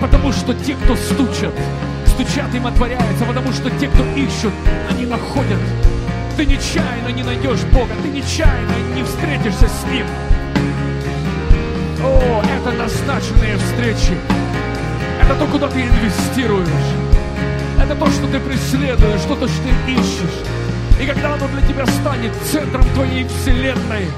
Потому 0.00 0.32
что 0.32 0.54
те, 0.54 0.74
кто 0.74 0.96
стучат, 0.96 1.54
стучат 2.06 2.54
им 2.54 2.66
отворяется, 2.66 3.24
потому 3.26 3.52
что 3.52 3.70
те, 3.70 3.88
кто 3.88 4.04
ищут, 4.16 4.52
они 4.90 5.06
находят. 5.06 5.60
Ты 6.36 6.46
нечаянно 6.46 7.08
не 7.08 7.22
найдешь 7.22 7.62
Бога, 7.72 7.92
ты 8.02 8.08
нечаянно 8.08 8.74
не 8.94 9.04
встретишься 9.04 9.68
с 9.68 9.84
Ним. 9.90 10.06
О, 12.02 12.42
это 12.42 12.72
назначенные 12.76 13.56
встречи. 13.56 14.18
Это 15.22 15.34
то, 15.36 15.46
куда 15.46 15.68
ты 15.68 15.80
инвестируешь. 15.80 16.68
Это 17.80 17.94
то, 17.94 18.06
что 18.10 18.26
ты 18.26 18.40
преследуешь, 18.40 19.20
что 19.20 19.36
то, 19.36 19.46
что 19.46 19.62
ты 19.62 19.92
ищешь. 19.92 20.38
И 21.00 21.06
когда 21.06 21.34
оно 21.34 21.48
для 21.48 21.62
тебя 21.66 21.86
станет 21.86 22.32
центром 22.50 22.84
твоей 22.94 23.26
вселенной, 23.26 24.08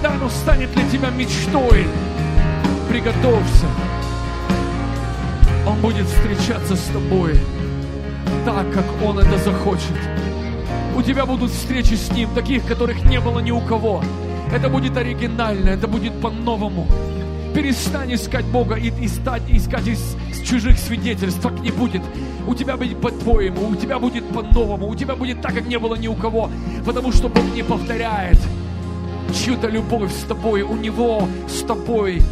когда 0.00 0.16
оно 0.16 0.30
станет 0.30 0.72
для 0.72 0.88
тебя 0.88 1.10
мечтой, 1.10 1.86
приготовься. 2.88 3.66
Он 5.66 5.78
будет 5.80 6.06
встречаться 6.06 6.74
с 6.74 6.84
тобой 6.86 7.38
так, 8.46 8.72
как 8.72 8.84
Он 9.04 9.18
это 9.18 9.36
захочет. 9.36 9.92
У 10.96 11.02
тебя 11.02 11.26
будут 11.26 11.50
встречи 11.50 11.94
с 11.94 12.10
Ним, 12.12 12.30
таких, 12.34 12.64
которых 12.64 13.04
не 13.04 13.20
было 13.20 13.40
ни 13.40 13.50
у 13.50 13.60
кого. 13.60 14.02
Это 14.50 14.70
будет 14.70 14.96
оригинально, 14.96 15.68
это 15.68 15.86
будет 15.86 16.18
по-новому. 16.18 16.86
Перестань 17.54 18.14
искать 18.14 18.46
Бога 18.46 18.76
и, 18.76 18.90
и 19.04 19.06
стать, 19.06 19.42
искать 19.48 19.86
из, 19.86 20.16
из 20.30 20.48
чужих 20.48 20.78
свидетельств. 20.78 21.42
Так 21.42 21.60
не 21.60 21.72
будет. 21.72 22.02
У 22.46 22.54
тебя 22.54 22.78
будет 22.78 23.02
по-твоему, 23.02 23.68
у 23.68 23.76
тебя 23.76 23.98
будет 23.98 24.26
по-новому, 24.30 24.88
у 24.88 24.94
тебя 24.94 25.14
будет 25.14 25.42
так, 25.42 25.54
как 25.54 25.66
не 25.66 25.78
было 25.78 25.94
ни 25.94 26.08
у 26.08 26.14
кого. 26.14 26.48
Потому 26.86 27.12
что 27.12 27.28
Бог 27.28 27.44
не 27.54 27.62
повторяет 27.62 28.38
чью-то 29.32 29.68
любовь 29.68 30.12
с 30.12 30.24
тобой. 30.24 30.62
У 30.62 30.76
Него 30.76 31.28
с 31.48 31.62
тобой 31.62 32.22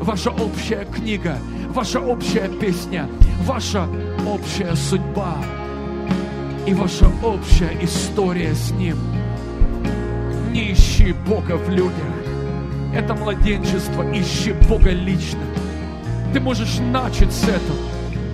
ваша 0.00 0.30
общая 0.30 0.84
книга, 0.84 1.38
ваша 1.68 2.00
общая 2.00 2.48
песня, 2.48 3.08
ваша 3.44 3.88
общая 4.26 4.74
судьба 4.74 5.36
и 6.66 6.74
ваша 6.74 7.10
общая 7.22 7.76
история 7.80 8.54
с 8.54 8.70
Ним. 8.72 8.96
Не 10.52 10.72
ищи 10.72 11.14
Бога 11.26 11.56
в 11.56 11.68
людях. 11.70 11.92
Это 12.94 13.14
младенчество. 13.14 14.04
Ищи 14.12 14.52
Бога 14.68 14.90
лично. 14.90 15.40
Ты 16.32 16.40
можешь 16.40 16.78
начать 16.78 17.32
с 17.32 17.44
этого. 17.44 17.78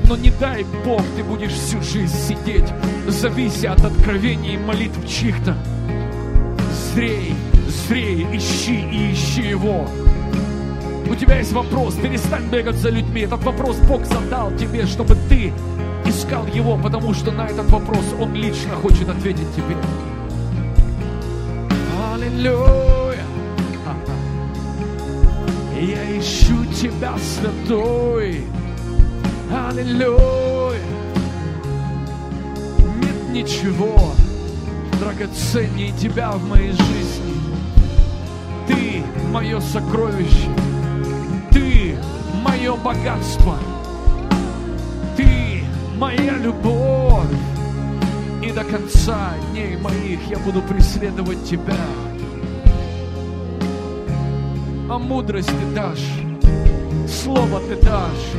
Но 0.08 0.16
не 0.16 0.30
дай 0.30 0.64
Бог, 0.84 1.02
ты 1.16 1.22
будешь 1.22 1.52
всю 1.52 1.82
жизнь 1.82 2.16
сидеть, 2.16 2.64
завися 3.06 3.72
от 3.72 3.84
откровений 3.84 4.54
и 4.54 4.58
молитв 4.58 5.06
чьих-то. 5.06 5.54
Зрей, 6.72 7.34
зрей, 7.86 8.26
ищи 8.32 8.80
и 8.90 9.12
ищи 9.12 9.42
Его. 9.42 9.88
У 11.10 11.14
тебя 11.14 11.38
есть 11.38 11.52
вопрос, 11.52 11.94
перестань 11.94 12.48
бегать 12.48 12.76
за 12.76 12.90
людьми. 12.90 13.22
Этот 13.22 13.42
вопрос 13.44 13.76
Бог 13.88 14.04
задал 14.04 14.50
тебе, 14.56 14.86
чтобы 14.86 15.16
ты 15.28 15.52
искал 16.04 16.46
Его, 16.48 16.76
потому 16.76 17.14
что 17.14 17.30
на 17.30 17.46
этот 17.46 17.70
вопрос 17.70 18.04
Он 18.20 18.34
лично 18.34 18.74
хочет 18.76 19.08
ответить 19.08 19.54
тебе. 19.54 19.76
Аллилуйя. 22.12 23.24
Я 25.80 26.18
ищу 26.18 26.64
Тебя, 26.74 27.14
святой. 27.18 28.42
Аллилуйя. 29.50 30.78
Нет 33.00 33.28
ничего 33.30 34.12
драгоценнее 35.00 35.92
Тебя 35.92 36.32
в 36.32 36.44
моей 36.48 36.72
жизни. 36.72 37.27
Мое 39.30 39.60
сокровище. 39.60 40.48
Ты 41.50 41.98
мое 42.42 42.74
богатство. 42.76 43.56
Ты 45.16 45.62
моя 45.98 46.38
любовь. 46.38 47.26
И 48.42 48.50
до 48.50 48.64
конца 48.64 49.34
дней 49.50 49.76
моих 49.76 50.26
я 50.30 50.38
буду 50.38 50.62
преследовать 50.62 51.44
Тебя. 51.44 51.76
А 54.90 54.98
мудрость 54.98 55.48
Ты 55.48 55.74
дашь, 55.74 56.08
Слово 57.06 57.60
Ты 57.60 57.76
дашь. 57.82 58.32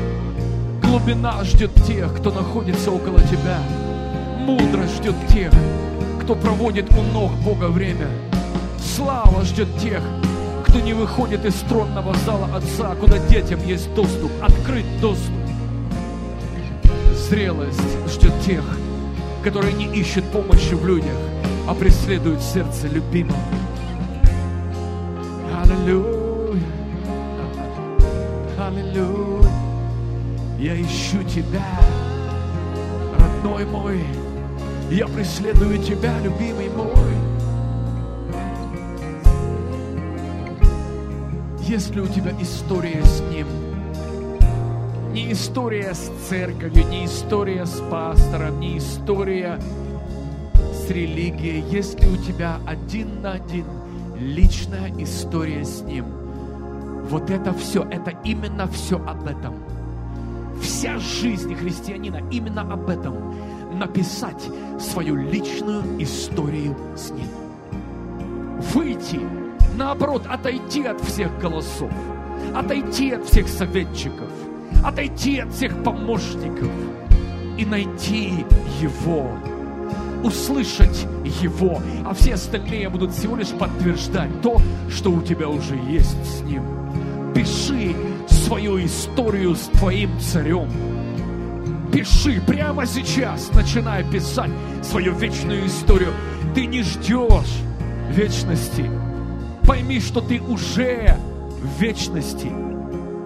Глубина 0.81 1.43
ждет 1.43 1.71
тех, 1.85 2.15
кто 2.17 2.31
находится 2.31 2.91
около 2.91 3.21
Тебя. 3.21 3.59
Мудрость 4.39 4.95
ждет 4.97 5.15
тех, 5.31 5.51
кто 6.23 6.33
проводит 6.33 6.91
у 6.97 7.03
ног 7.13 7.31
Бога 7.45 7.65
время. 7.65 8.07
Слава 8.79 9.43
ждет 9.45 9.67
тех, 9.77 10.01
кто 10.69 10.79
не 10.79 10.93
выходит 10.93 11.45
из 11.45 11.55
тронного 11.61 12.13
зала 12.25 12.47
Отца, 12.55 12.93
куда 12.95 13.17
детям 13.17 13.59
есть 13.65 13.91
доступ, 13.95 14.31
открыт 14.39 14.85
доступ. 15.01 15.33
Зрелость 17.27 17.79
ждет 18.07 18.33
тех, 18.45 18.63
которые 19.43 19.73
не 19.73 19.85
ищут 19.85 20.25
помощи 20.25 20.75
в 20.75 20.85
людях, 20.85 21.17
а 21.67 21.73
преследуют 21.73 22.43
сердце 22.43 22.87
любимого. 22.87 23.39
Аллилуйя, 25.63 26.61
аллилуйя, 28.59 29.49
я 30.59 30.79
ищу 30.79 31.23
Тебя, 31.23 31.65
родной 33.17 33.65
мой, 33.65 34.03
я 34.91 35.07
преследую 35.07 35.79
Тебя, 35.79 36.13
любимый 36.19 36.69
мой. 36.69 37.08
Есть 41.69 41.93
ли 41.93 42.01
у 42.01 42.07
тебя 42.07 42.31
история 42.41 43.03
с 43.03 43.21
Ним? 43.29 43.45
Не 45.13 45.31
история 45.31 45.93
с 45.93 46.09
церковью, 46.27 46.83
не 46.89 47.05
история 47.05 47.63
с 47.67 47.79
пастором, 47.91 48.59
не 48.59 48.79
история 48.79 49.61
с 50.73 50.89
религией. 50.89 51.63
Есть 51.69 52.01
ли 52.01 52.09
у 52.09 52.17
тебя 52.17 52.57
один 52.65 53.21
на 53.21 53.33
один 53.33 53.65
личная 54.15 54.91
история 54.97 55.63
с 55.63 55.81
Ним? 55.81 56.05
Вот 57.07 57.29
это 57.29 57.53
все, 57.53 57.83
это 57.83 58.17
именно 58.23 58.67
все 58.69 58.97
об 59.05 59.27
этом. 59.27 59.53
Вся 60.63 60.97
жизнь 60.97 61.53
христианина 61.53 62.23
именно 62.31 62.61
об 62.61 62.89
этом. 62.89 63.35
Написать 63.77 64.49
свою 64.79 65.15
личную 65.15 65.83
историю 66.01 66.75
с 66.95 67.11
Ним. 67.11 67.27
Выйти 68.73 69.19
наоборот, 69.75 70.25
отойти 70.27 70.83
от 70.83 71.01
всех 71.01 71.37
голосов, 71.39 71.91
отойти 72.55 73.11
от 73.11 73.25
всех 73.25 73.47
советчиков, 73.47 74.29
отойти 74.83 75.39
от 75.39 75.53
всех 75.53 75.83
помощников 75.83 76.69
и 77.57 77.65
найти 77.65 78.45
Его, 78.81 79.31
услышать 80.23 81.05
Его, 81.41 81.81
а 82.05 82.13
все 82.13 82.35
остальные 82.35 82.89
будут 82.89 83.11
всего 83.11 83.35
лишь 83.35 83.49
подтверждать 83.49 84.41
то, 84.41 84.61
что 84.89 85.11
у 85.11 85.21
тебя 85.21 85.49
уже 85.49 85.75
есть 85.75 86.25
с 86.25 86.41
Ним. 86.41 86.63
Пиши 87.33 87.95
свою 88.27 88.83
историю 88.83 89.55
с 89.55 89.67
твоим 89.77 90.19
царем. 90.19 90.69
Пиши 91.91 92.41
прямо 92.41 92.85
сейчас, 92.85 93.51
начинай 93.53 94.03
писать 94.03 94.51
свою 94.83 95.13
вечную 95.15 95.65
историю. 95.67 96.13
Ты 96.53 96.65
не 96.65 96.83
ждешь 96.83 97.61
вечности, 98.09 98.89
Пойми, 99.69 99.99
что 99.99 100.19
ты 100.19 100.41
уже 100.41 101.15
в 101.61 101.79
вечности. 101.79 102.51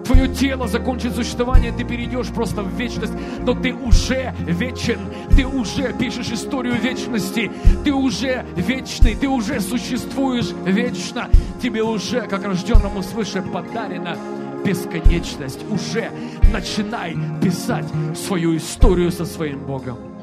Твое 0.04 0.28
тело 0.28 0.68
закончит 0.68 1.14
существование, 1.14 1.72
ты 1.72 1.84
перейдешь 1.84 2.26
просто 2.26 2.62
в 2.62 2.68
вечность, 2.78 3.14
но 3.46 3.54
ты 3.54 3.72
уже 3.72 4.34
вечен, 4.40 4.98
ты 5.34 5.46
уже 5.46 5.94
пишешь 5.94 6.28
историю 6.28 6.74
вечности, 6.74 7.50
ты 7.82 7.94
уже 7.94 8.44
вечный, 8.56 9.14
ты 9.14 9.26
уже 9.26 9.58
существуешь 9.58 10.50
вечно, 10.66 11.30
тебе 11.62 11.82
уже, 11.82 12.20
как 12.26 12.44
рожденному 12.44 13.02
свыше, 13.02 13.40
подарена 13.40 14.18
бесконечность. 14.66 15.60
Уже 15.70 16.10
начинай 16.52 17.16
писать 17.42 17.86
свою 18.14 18.54
историю 18.54 19.10
со 19.10 19.24
своим 19.24 19.60
Богом. 19.60 20.13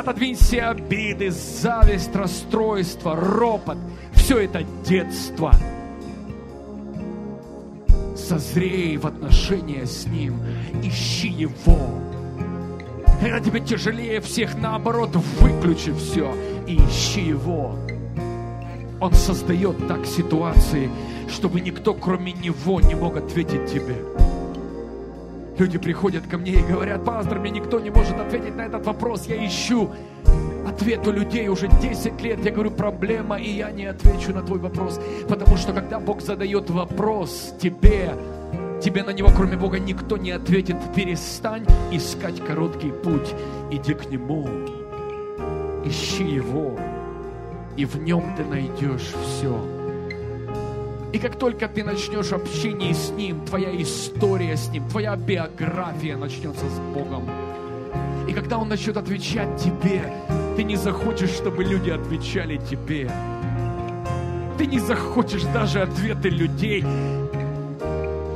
Отодвинь 0.00 0.34
все 0.34 0.62
обиды, 0.62 1.30
зависть, 1.30 2.16
расстройство, 2.16 3.14
ропот. 3.14 3.76
Все 4.14 4.38
это 4.38 4.62
детство. 4.82 5.54
Созрей 8.16 8.96
в 8.96 9.06
отношения 9.06 9.84
с 9.84 10.06
Ним. 10.06 10.36
Ищи 10.82 11.28
Его. 11.28 11.76
Когда 13.20 13.40
тебе 13.40 13.60
тяжелее 13.60 14.22
всех, 14.22 14.56
наоборот, 14.56 15.14
выключи 15.38 15.92
все 15.92 16.34
и 16.66 16.76
ищи 16.76 17.20
Его. 17.20 17.76
Он 19.02 19.12
создает 19.12 19.86
так 19.86 20.06
ситуации, 20.06 20.88
чтобы 21.28 21.60
никто, 21.60 21.92
кроме 21.92 22.32
Него, 22.32 22.80
не 22.80 22.94
мог 22.94 23.18
ответить 23.18 23.70
тебе. 23.70 23.96
Люди 25.60 25.76
приходят 25.76 26.26
ко 26.26 26.38
мне 26.38 26.52
и 26.52 26.62
говорят, 26.62 27.04
пастор, 27.04 27.38
мне 27.38 27.50
никто 27.50 27.80
не 27.80 27.90
может 27.90 28.18
ответить 28.18 28.56
на 28.56 28.62
этот 28.62 28.86
вопрос, 28.86 29.26
я 29.26 29.46
ищу 29.46 29.90
ответ 30.66 31.06
у 31.06 31.12
людей 31.12 31.48
уже 31.48 31.68
10 31.68 32.18
лет. 32.22 32.42
Я 32.42 32.50
говорю, 32.50 32.70
проблема, 32.70 33.38
и 33.38 33.50
я 33.50 33.70
не 33.70 33.84
отвечу 33.84 34.32
на 34.32 34.40
твой 34.40 34.58
вопрос. 34.58 34.98
Потому 35.28 35.58
что 35.58 35.74
когда 35.74 36.00
Бог 36.00 36.22
задает 36.22 36.70
вопрос 36.70 37.52
тебе, 37.60 38.14
тебе 38.82 39.02
на 39.02 39.10
него, 39.10 39.28
кроме 39.36 39.58
Бога, 39.58 39.78
никто 39.78 40.16
не 40.16 40.30
ответит. 40.30 40.76
Перестань 40.94 41.66
искать 41.92 42.42
короткий 42.42 42.92
путь. 42.92 43.34
Иди 43.70 43.92
к 43.92 44.10
Нему. 44.10 44.48
Ищи 45.84 46.24
Его. 46.24 46.78
И 47.76 47.84
в 47.84 47.96
Нем 47.96 48.34
ты 48.34 48.46
найдешь 48.46 49.12
все. 49.26 49.79
И 51.12 51.18
как 51.18 51.36
только 51.36 51.66
ты 51.66 51.82
начнешь 51.82 52.30
общение 52.32 52.94
с 52.94 53.10
Ним, 53.10 53.44
твоя 53.44 53.70
история 53.82 54.56
с 54.56 54.68
Ним, 54.68 54.88
твоя 54.88 55.16
биография 55.16 56.16
начнется 56.16 56.66
с 56.68 56.78
Богом. 56.94 57.28
И 58.28 58.32
когда 58.32 58.58
Он 58.58 58.68
начнет 58.68 58.96
отвечать 58.96 59.60
тебе, 59.60 60.04
ты 60.56 60.62
не 60.62 60.76
захочешь, 60.76 61.30
чтобы 61.30 61.64
люди 61.64 61.90
отвечали 61.90 62.58
тебе. 62.58 63.10
Ты 64.56 64.66
не 64.66 64.78
захочешь 64.78 65.42
даже 65.52 65.80
ответы 65.82 66.28
людей. 66.28 66.84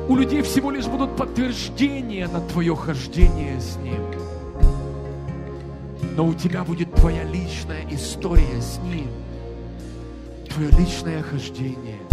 У 0.08 0.16
людей 0.16 0.42
всего 0.42 0.72
лишь 0.72 0.87
будут 0.87 1.16
подтверждения 1.16 2.26
на 2.26 2.40
твое 2.40 2.74
хождение 2.74 3.60
с 3.60 3.76
Ним. 3.76 4.02
Но 6.16 6.26
у 6.26 6.34
тебя 6.34 6.64
будет 6.64 6.92
твоя 6.92 7.22
личная 7.22 7.87
история 7.88 8.60
с 8.60 8.78
Ним. 8.78 9.10
Твое 10.48 10.70
личное 10.70 11.22
хождение– 11.22 11.98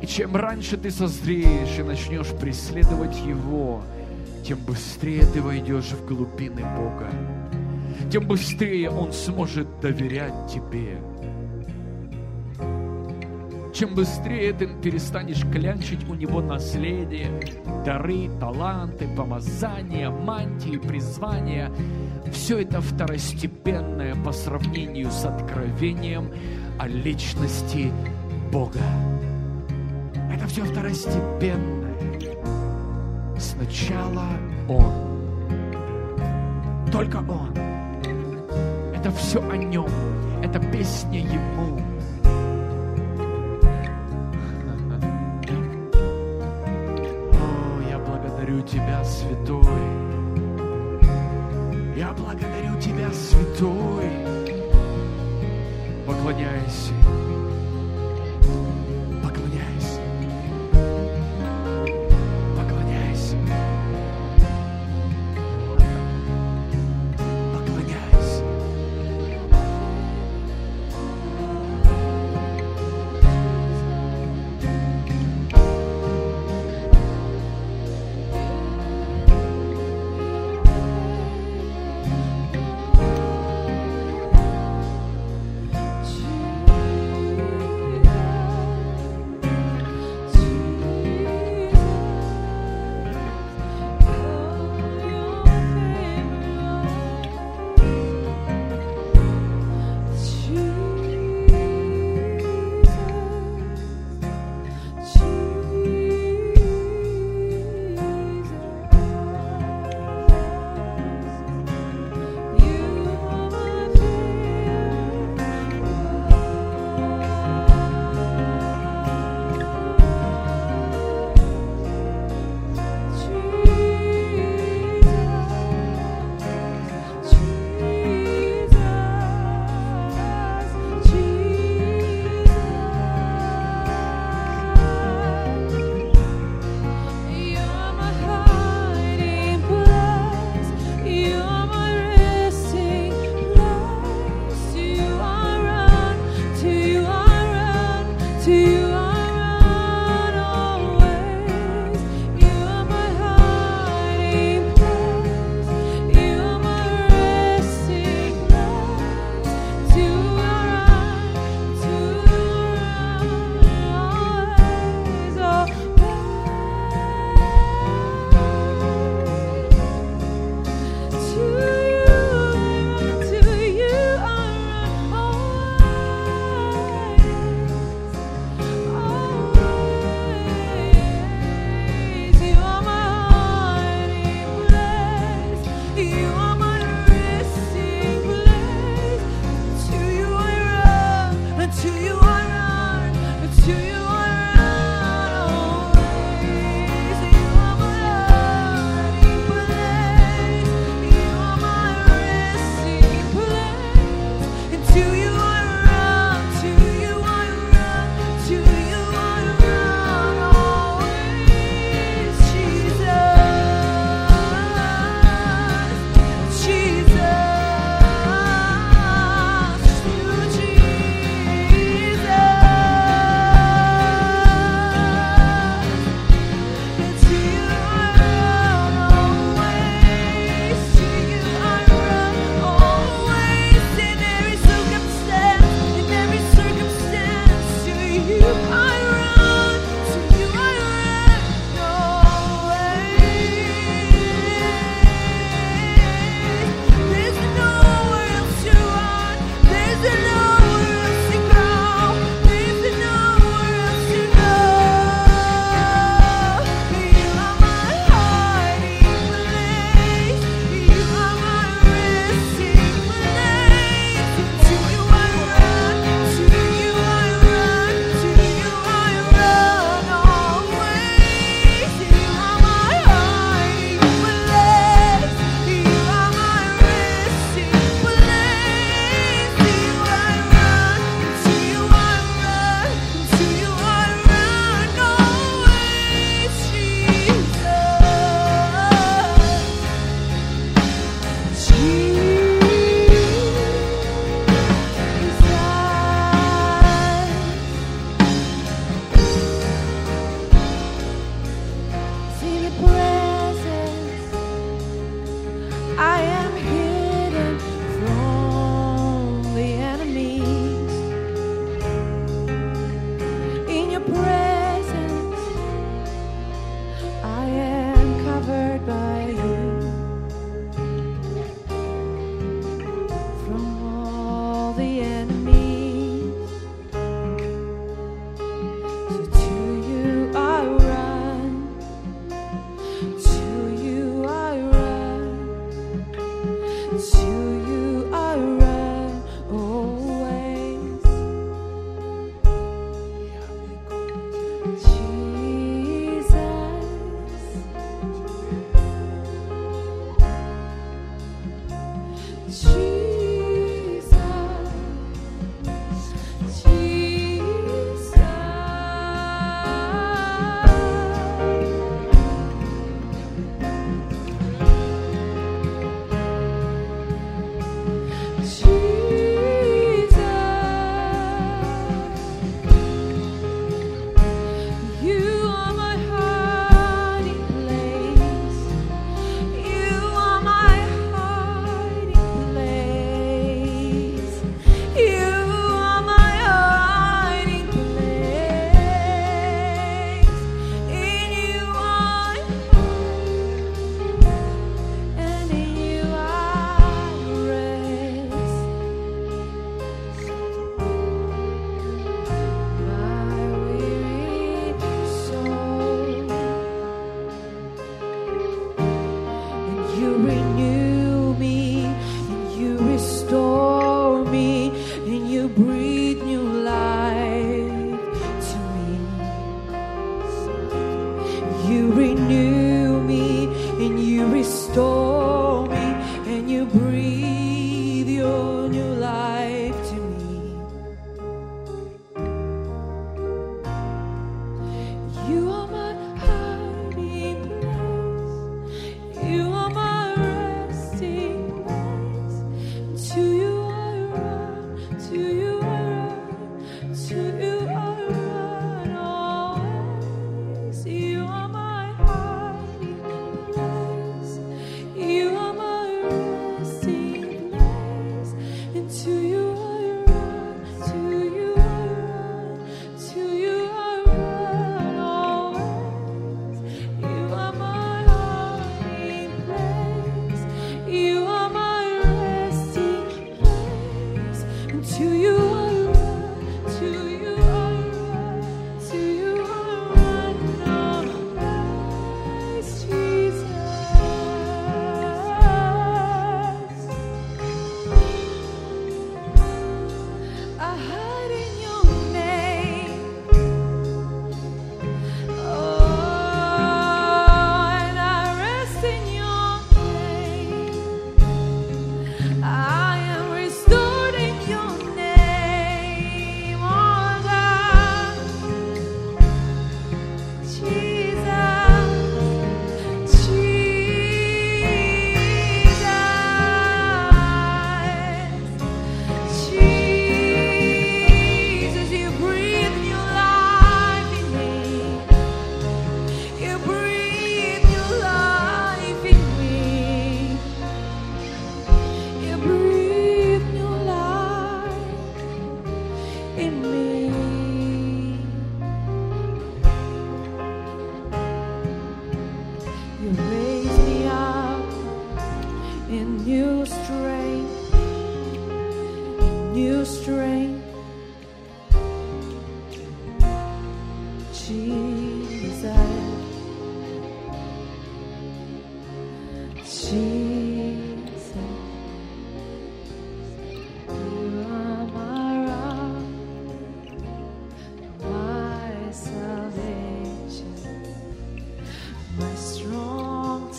И 0.00 0.06
чем 0.06 0.36
раньше 0.36 0.76
ты 0.76 0.90
созреешь 0.90 1.78
и 1.78 1.82
начнешь 1.82 2.28
преследовать 2.28 3.18
Его, 3.26 3.82
тем 4.44 4.58
быстрее 4.58 5.24
ты 5.32 5.42
войдешь 5.42 5.90
в 5.90 6.06
глубины 6.06 6.62
Бога, 6.76 7.10
тем 8.10 8.26
быстрее 8.26 8.90
Он 8.90 9.12
сможет 9.12 9.66
доверять 9.80 10.52
тебе. 10.52 10.98
Чем 13.74 13.94
быстрее 13.94 14.52
ты 14.52 14.66
перестанешь 14.82 15.42
клянчить 15.52 16.08
у 16.08 16.14
Него 16.14 16.40
наследие, 16.40 17.28
дары, 17.84 18.28
таланты, 18.40 19.06
помазания, 19.16 20.10
мантии, 20.10 20.78
призвания, 20.78 21.70
все 22.32 22.58
это 22.58 22.80
второстепенное 22.80 24.16
по 24.16 24.32
сравнению 24.32 25.10
с 25.10 25.24
откровением 25.24 26.32
о 26.78 26.88
личности 26.88 27.92
Бога. 28.50 28.80
Это 30.38 30.46
все 30.46 30.62
второстепенное. 30.62 31.96
Сначала 33.38 34.28
Он. 34.68 34.92
Только 36.92 37.16
Он. 37.16 37.52
Это 38.94 39.10
все 39.10 39.40
о 39.50 39.56
Нем. 39.56 39.90
Это 40.40 40.60
песня 40.60 41.18
Ему. 41.18 41.80
О, 47.32 47.90
я 47.90 47.98
благодарю 47.98 48.62
Тебя, 48.62 49.02
Святой. 49.02 49.64
Я 51.96 52.12
благодарю 52.12 52.80
Тебя, 52.80 53.10
Святой. 53.12 54.08
Поклоняйся. 56.06 56.92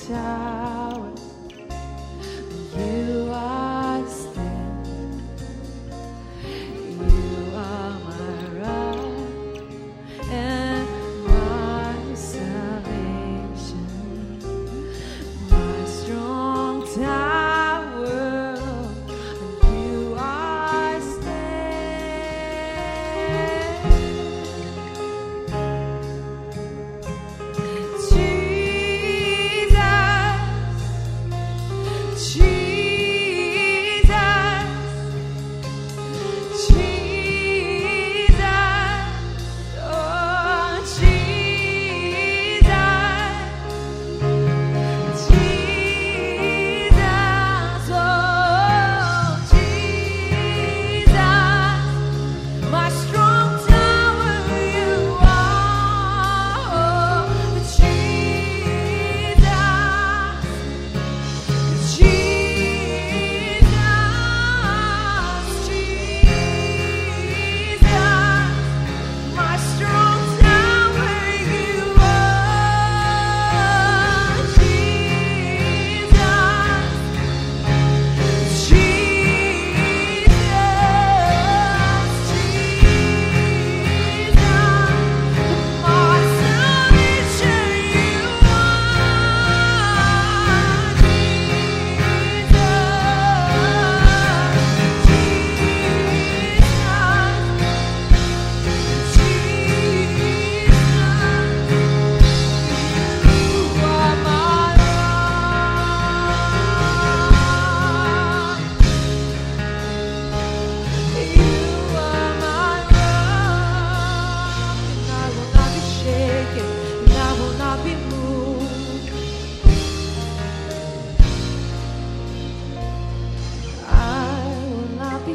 deixar. 0.10 0.49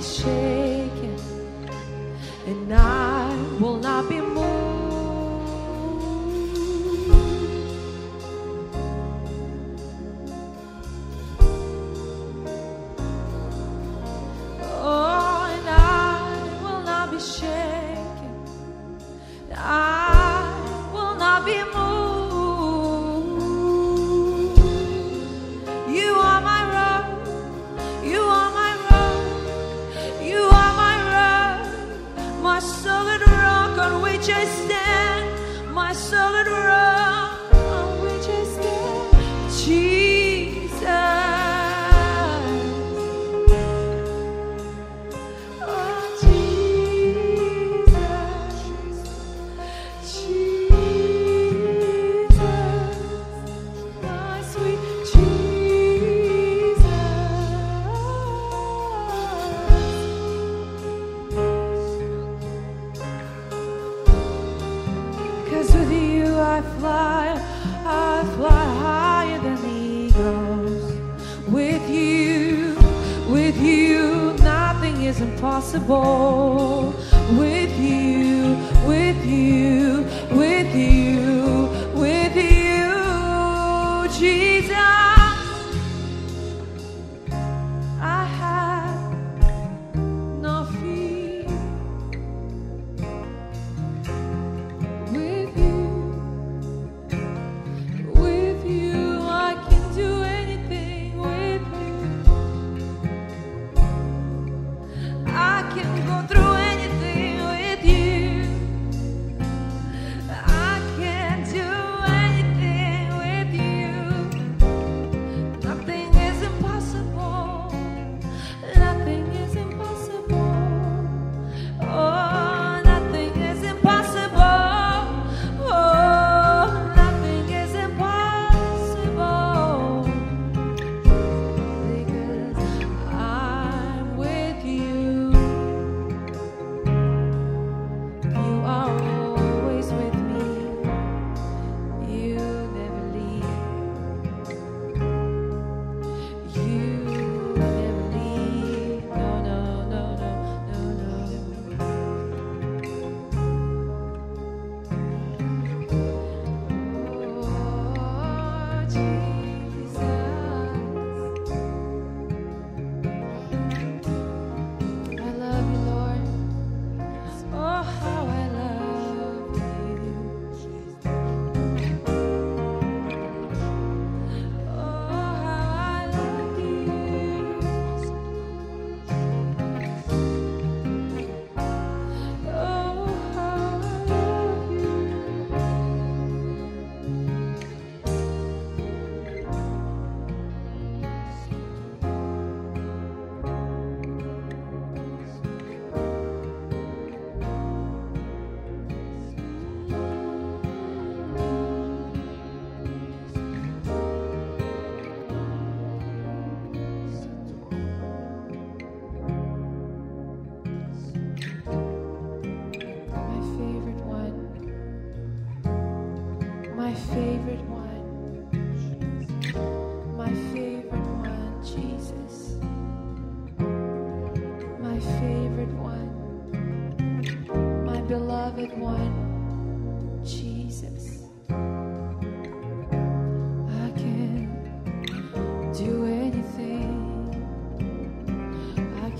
shaken, 0.04 1.16
and 2.46 2.74
I. 2.74 2.93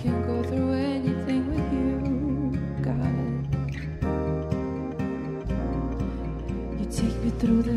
can 0.04 0.22
go 0.26 0.42
through 0.42 0.72
anything 0.74 1.42
with 1.48 1.72
you, 1.72 1.96
God. 2.82 3.16
You 6.78 6.84
take 6.92 7.16
me 7.24 7.30
through 7.40 7.62
the 7.62 7.73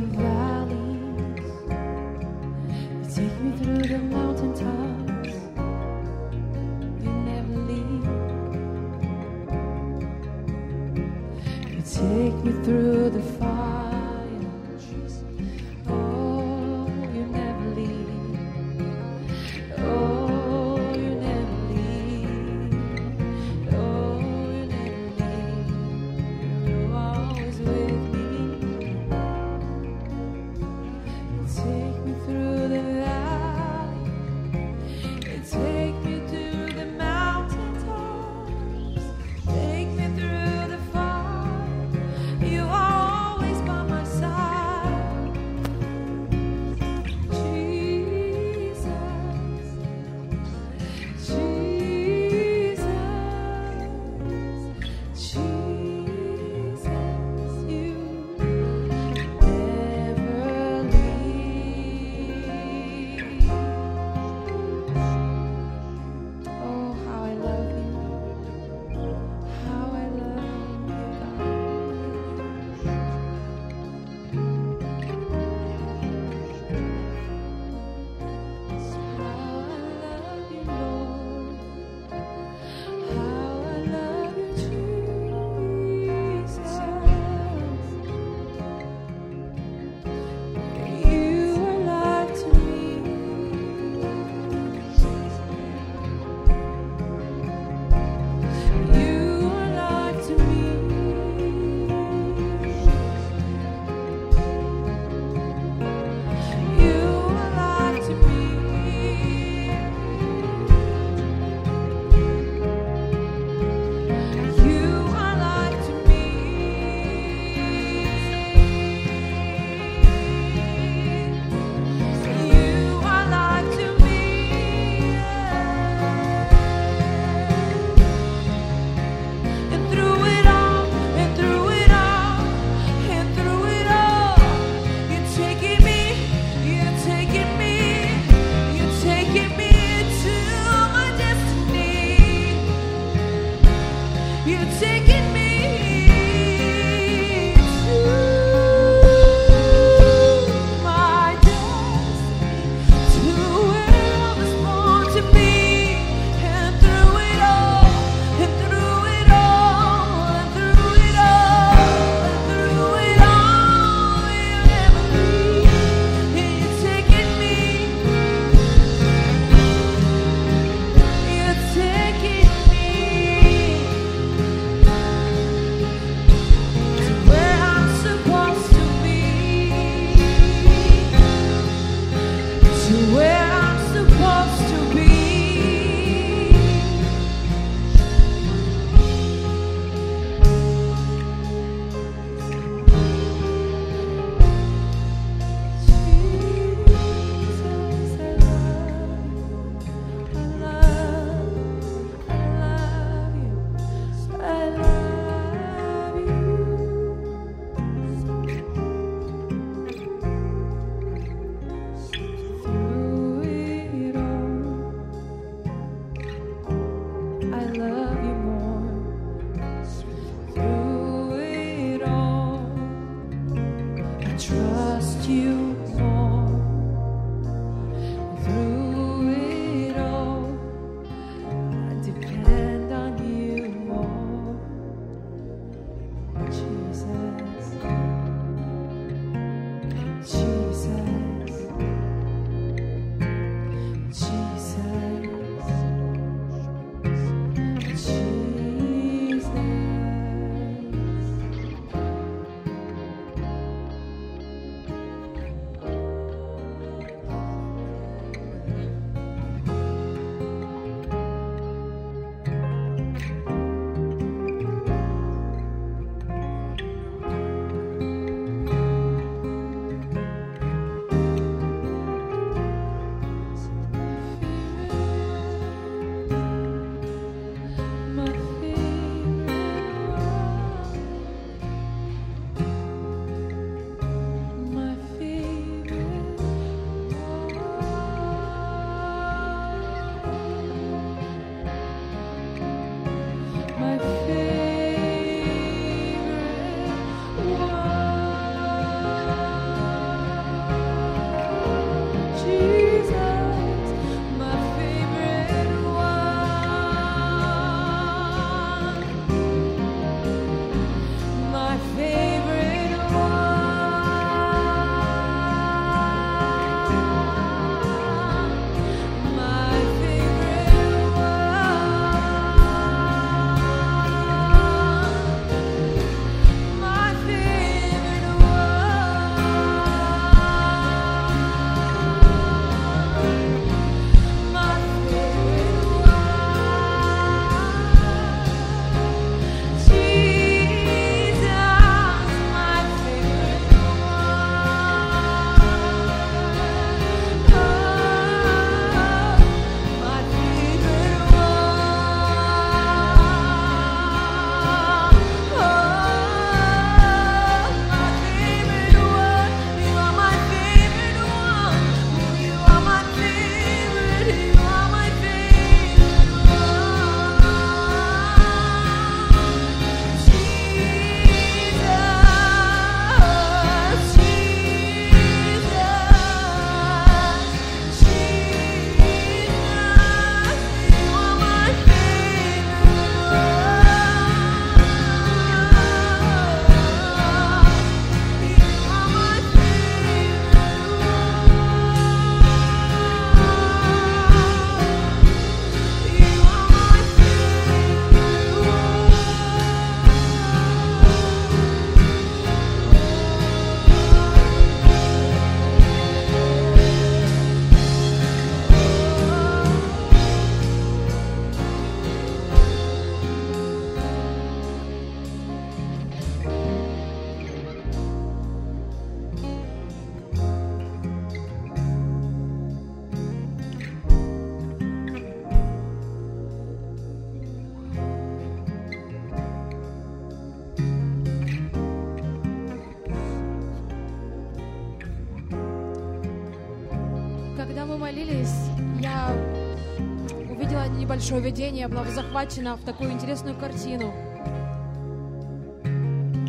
видение, 441.40 441.82
я 441.82 441.90
была 441.90 442.04
захвачена 442.06 442.76
в 442.76 442.84
такую 442.84 443.12
интересную 443.12 443.58
картину. 443.58 444.14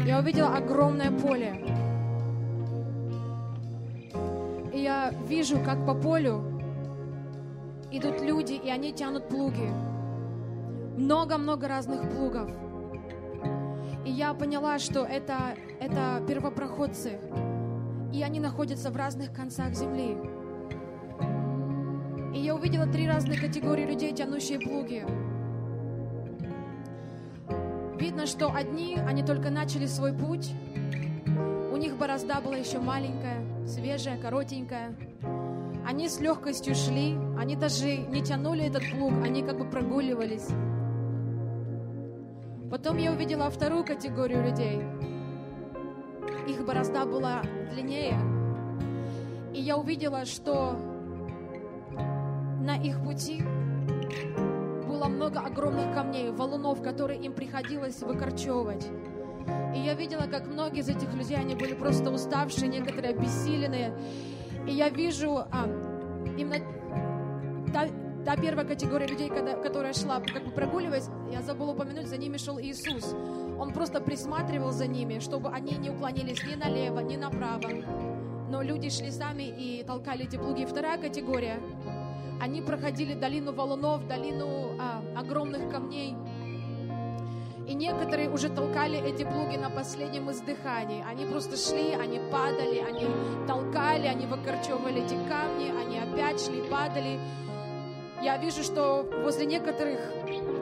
Я 0.06 0.18
увидела 0.18 0.56
огромное 0.56 1.10
поле. 1.10 1.64
И 4.72 4.80
я 4.80 5.12
вижу, 5.26 5.58
как 5.60 5.84
по 5.84 5.94
полю 5.94 6.42
идут 7.90 8.20
люди, 8.20 8.54
и 8.54 8.70
они 8.70 8.92
тянут 8.92 9.28
плуги. 9.28 9.68
Много-много 10.96 11.68
разных 11.68 12.08
плугов. 12.10 12.50
И 14.04 14.10
я 14.10 14.32
поняла, 14.34 14.78
что 14.78 15.04
это, 15.04 15.56
это 15.80 16.22
первопроходцы. 16.26 17.18
И 18.12 18.22
они 18.22 18.40
находятся 18.40 18.90
в 18.90 18.96
разных 18.96 19.32
концах 19.32 19.74
земли. 19.74 20.16
И 22.34 22.40
я 22.40 22.54
увидела 22.54 22.86
три 22.86 23.08
разные 23.08 23.38
категории 23.38 23.86
людей, 23.86 24.12
тянущие 24.12 24.60
плуги. 24.60 25.04
Видно, 27.98 28.26
что 28.26 28.52
одни, 28.54 28.96
они 29.06 29.22
только 29.22 29.50
начали 29.50 29.86
свой 29.86 30.12
путь. 30.12 30.52
У 31.72 31.76
них 31.76 31.96
борозда 31.96 32.40
была 32.40 32.56
еще 32.56 32.78
маленькая, 32.78 33.44
свежая, 33.66 34.18
коротенькая. 34.18 34.94
Они 35.86 36.08
с 36.08 36.20
легкостью 36.20 36.74
шли, 36.74 37.16
они 37.38 37.56
даже 37.56 37.96
не 37.96 38.22
тянули 38.22 38.64
этот 38.66 38.82
плуг, 38.90 39.14
они 39.24 39.42
как 39.42 39.58
бы 39.58 39.64
прогуливались. 39.64 40.48
Потом 42.70 42.98
я 42.98 43.12
увидела 43.12 43.48
вторую 43.50 43.84
категорию 43.84 44.44
людей. 44.44 44.82
Их 46.46 46.64
борозда 46.66 47.06
была 47.06 47.42
длиннее. 47.72 48.18
И 49.54 49.60
я 49.60 49.78
увидела, 49.78 50.26
что 50.26 50.76
на 52.58 52.76
их 52.76 53.02
пути 53.02 53.42
было 54.86 55.06
много 55.06 55.40
огромных 55.40 55.94
камней, 55.94 56.30
валунов, 56.30 56.82
которые 56.82 57.20
им 57.20 57.32
приходилось 57.32 58.00
выкорчевывать. 58.02 58.86
И 59.74 59.78
я 59.78 59.94
видела, 59.94 60.26
как 60.26 60.46
многие 60.46 60.80
из 60.80 60.88
этих 60.88 61.12
людей, 61.14 61.36
они 61.36 61.54
были 61.54 61.74
просто 61.74 62.10
уставшие, 62.10 62.68
некоторые 62.68 63.14
обессиленные. 63.14 63.92
И 64.66 64.72
я 64.72 64.88
вижу 64.88 65.38
а, 65.38 65.66
именно 66.36 66.56
та, 67.72 67.88
та 68.24 68.36
первая 68.36 68.66
категория 68.66 69.06
людей, 69.06 69.28
когда, 69.28 69.54
которая 69.54 69.92
шла, 69.92 70.20
как 70.20 70.44
бы 70.44 70.50
прогуливаясь, 70.50 71.08
я 71.30 71.42
забыла 71.42 71.72
упомянуть, 71.72 72.08
за 72.08 72.16
ними 72.16 72.36
шел 72.36 72.58
Иисус. 72.58 73.14
Он 73.58 73.72
просто 73.72 74.00
присматривал 74.00 74.72
за 74.72 74.86
ними, 74.86 75.18
чтобы 75.20 75.50
они 75.50 75.76
не 75.76 75.90
уклонились 75.90 76.42
ни 76.44 76.54
налево, 76.54 77.00
ни 77.00 77.16
направо. 77.16 77.70
Но 78.50 78.62
люди 78.62 78.88
шли 78.88 79.10
сами 79.10 79.42
и 79.42 79.84
толкали 79.84 80.24
эти 80.24 80.36
плуги. 80.36 80.64
Вторая 80.64 80.98
категория, 80.98 81.60
они 82.40 82.62
проходили 82.62 83.14
долину 83.14 83.52
валунов, 83.52 84.06
долину 84.06 84.76
а, 84.78 85.02
огромных 85.16 85.70
камней. 85.70 86.14
И 87.66 87.74
некоторые 87.74 88.30
уже 88.30 88.48
толкали 88.48 88.98
эти 88.98 89.24
плуги 89.24 89.56
на 89.56 89.68
последнем 89.68 90.30
издыхании. 90.30 91.04
Они 91.06 91.26
просто 91.26 91.56
шли, 91.56 91.92
они 91.92 92.18
падали, 92.30 92.78
они 92.78 93.06
толкали, 93.46 94.06
они 94.06 94.26
выкорчевывали 94.26 95.04
эти 95.04 95.18
камни, 95.28 95.70
они 95.78 95.98
опять 95.98 96.40
шли, 96.40 96.62
падали. 96.62 97.18
Я 98.22 98.38
вижу, 98.38 98.62
что 98.62 99.06
возле 99.22 99.44
некоторых 99.44 100.00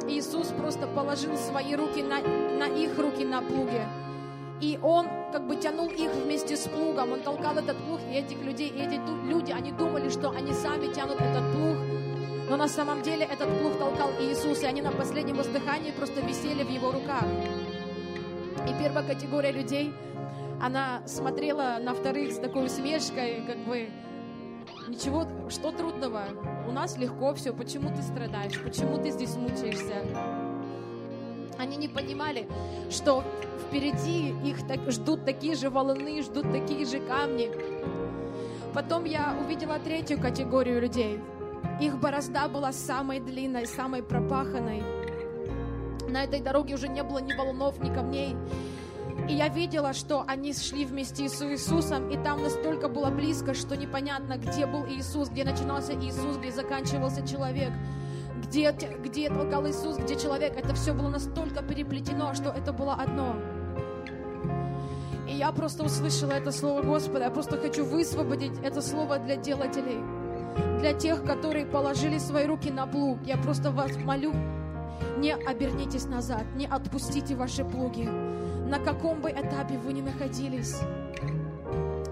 Иисус 0.08 0.48
просто 0.48 0.86
положил 0.88 1.36
свои 1.36 1.76
руки 1.76 2.02
на, 2.02 2.20
на 2.20 2.66
их 2.66 2.98
руки 2.98 3.24
на 3.24 3.40
плуге. 3.40 3.86
И 4.60 4.78
он 4.82 5.06
как 5.32 5.46
бы 5.46 5.56
тянул 5.56 5.86
их 5.86 6.10
вместе 6.12 6.56
с 6.56 6.66
плугом. 6.66 7.12
Он 7.12 7.20
толкал 7.20 7.58
этот 7.58 7.76
плуг, 7.84 8.00
и 8.10 8.14
этих 8.14 8.40
людей, 8.42 8.68
и 8.68 8.80
эти 8.80 9.00
люди, 9.28 9.52
они 9.52 9.72
думали, 9.72 10.08
что 10.08 10.30
они 10.30 10.52
сами 10.52 10.92
тянут 10.92 11.20
этот 11.20 11.52
плуг. 11.52 11.76
Но 12.48 12.56
на 12.56 12.68
самом 12.68 13.02
деле 13.02 13.26
этот 13.26 13.48
плуг 13.58 13.78
толкал 13.78 14.10
Иисус, 14.20 14.62
и 14.62 14.66
они 14.66 14.80
на 14.80 14.92
последнем 14.92 15.40
издыхании 15.40 15.90
просто 15.90 16.20
висели 16.20 16.62
в 16.62 16.70
его 16.70 16.92
руках. 16.92 17.24
И 18.66 18.82
первая 18.82 19.06
категория 19.06 19.52
людей, 19.52 19.92
она 20.60 21.02
смотрела 21.06 21.78
на 21.82 21.92
вторых 21.92 22.32
с 22.32 22.38
такой 22.38 22.66
усмешкой, 22.66 23.42
как 23.46 23.58
бы, 23.58 23.90
ничего, 24.88 25.26
что 25.50 25.70
трудного? 25.70 26.24
У 26.66 26.72
нас 26.72 26.96
легко 26.96 27.34
все, 27.34 27.52
почему 27.52 27.94
ты 27.94 28.02
страдаешь, 28.02 28.60
почему 28.62 28.96
ты 28.98 29.10
здесь 29.10 29.34
мучаешься? 29.36 30.02
Они 31.58 31.76
не 31.76 31.88
понимали, 31.88 32.46
что 32.90 33.24
впереди 33.66 34.34
их 34.44 34.66
так, 34.66 34.90
ждут 34.90 35.24
такие 35.24 35.54
же 35.54 35.70
валуны, 35.70 36.22
ждут 36.22 36.52
такие 36.52 36.84
же 36.86 37.00
камни. 37.00 37.50
Потом 38.74 39.04
я 39.04 39.34
увидела 39.42 39.78
третью 39.78 40.20
категорию 40.20 40.80
людей. 40.80 41.20
Их 41.80 41.98
борозда 41.98 42.48
была 42.48 42.72
самой 42.72 43.20
длинной, 43.20 43.66
самой 43.66 44.02
пропаханной. 44.02 44.82
На 46.08 46.24
этой 46.24 46.40
дороге 46.40 46.74
уже 46.74 46.88
не 46.88 47.02
было 47.02 47.18
ни 47.18 47.32
валунов, 47.32 47.82
ни 47.82 47.92
камней. 47.92 48.36
И 49.28 49.34
я 49.34 49.48
видела, 49.48 49.92
что 49.92 50.24
они 50.26 50.52
шли 50.52 50.84
вместе 50.84 51.28
с 51.28 51.42
Иисусом, 51.42 52.10
и 52.10 52.22
там 52.22 52.42
настолько 52.42 52.88
было 52.88 53.10
близко, 53.10 53.54
что 53.54 53.76
непонятно, 53.76 54.36
где 54.36 54.66
был 54.66 54.86
Иисус, 54.86 55.30
где 55.30 55.44
начинался 55.44 55.94
Иисус, 55.94 56.36
где 56.36 56.52
заканчивался 56.52 57.26
человек, 57.26 57.72
где, 58.48 58.72
где 58.72 59.28
толкал 59.28 59.66
Иисус, 59.68 59.98
где 59.98 60.16
человек. 60.16 60.56
Это 60.56 60.74
все 60.74 60.92
было 60.92 61.08
настолько 61.08 61.62
переплетено, 61.62 62.34
что 62.34 62.50
это 62.50 62.72
было 62.72 62.94
одно. 62.94 63.36
И 65.28 65.34
я 65.34 65.50
просто 65.52 65.84
услышала 65.84 66.32
это 66.32 66.52
слово 66.52 66.82
Господа. 66.82 67.24
Я 67.24 67.30
просто 67.30 67.56
хочу 67.56 67.84
высвободить 67.84 68.52
это 68.62 68.80
слово 68.80 69.18
для 69.18 69.36
делателей, 69.36 69.98
для 70.78 70.92
тех, 70.94 71.24
которые 71.24 71.66
положили 71.66 72.18
свои 72.18 72.46
руки 72.46 72.70
на 72.70 72.86
плуг. 72.86 73.18
Я 73.26 73.36
просто 73.36 73.70
вас 73.70 73.96
молю, 73.96 74.32
не 75.18 75.34
обернитесь 75.34 76.06
назад, 76.06 76.44
не 76.54 76.66
отпустите 76.66 77.34
ваши 77.34 77.64
плуги. 77.64 78.08
На 78.68 78.78
каком 78.78 79.20
бы 79.20 79.30
этапе 79.30 79.78
вы 79.78 79.92
ни 79.92 80.00
находились, 80.00 80.80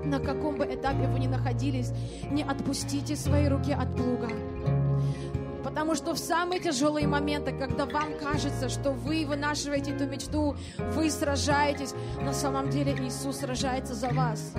на 0.04 0.20
каком 0.20 0.56
бы 0.56 0.64
этапе 0.64 1.08
вы 1.08 1.18
ни 1.18 1.26
находились, 1.26 1.92
не 2.30 2.42
отпустите 2.42 3.16
свои 3.16 3.48
руки 3.48 3.72
от 3.72 3.94
плуга. 3.96 4.28
Потому 5.64 5.94
что 5.94 6.12
в 6.12 6.18
самые 6.18 6.60
тяжелые 6.60 7.08
моменты, 7.08 7.52
когда 7.52 7.86
вам 7.86 8.18
кажется, 8.20 8.68
что 8.68 8.90
вы 8.90 9.24
вынашиваете 9.26 9.92
эту 9.92 10.06
мечту, 10.06 10.54
вы 10.92 11.10
сражаетесь, 11.10 11.94
на 12.20 12.34
самом 12.34 12.68
деле 12.68 12.92
Иисус 12.92 13.38
сражается 13.38 13.94
за 13.94 14.10
вас. 14.10 14.52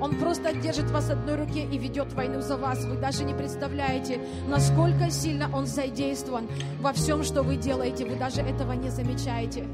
Он 0.00 0.16
просто 0.18 0.52
держит 0.54 0.90
вас 0.90 1.10
одной 1.10 1.36
руке 1.36 1.62
и 1.64 1.78
ведет 1.78 2.12
войну 2.14 2.40
за 2.40 2.56
вас. 2.56 2.84
Вы 2.84 2.96
даже 2.96 3.24
не 3.24 3.34
представляете, 3.34 4.20
насколько 4.48 5.10
сильно 5.10 5.48
Он 5.54 5.66
задействован 5.66 6.48
во 6.80 6.92
всем, 6.92 7.22
что 7.22 7.42
вы 7.42 7.56
делаете. 7.56 8.04
Вы 8.04 8.16
даже 8.16 8.40
этого 8.40 8.72
не 8.72 8.90
замечаете. 8.90 9.68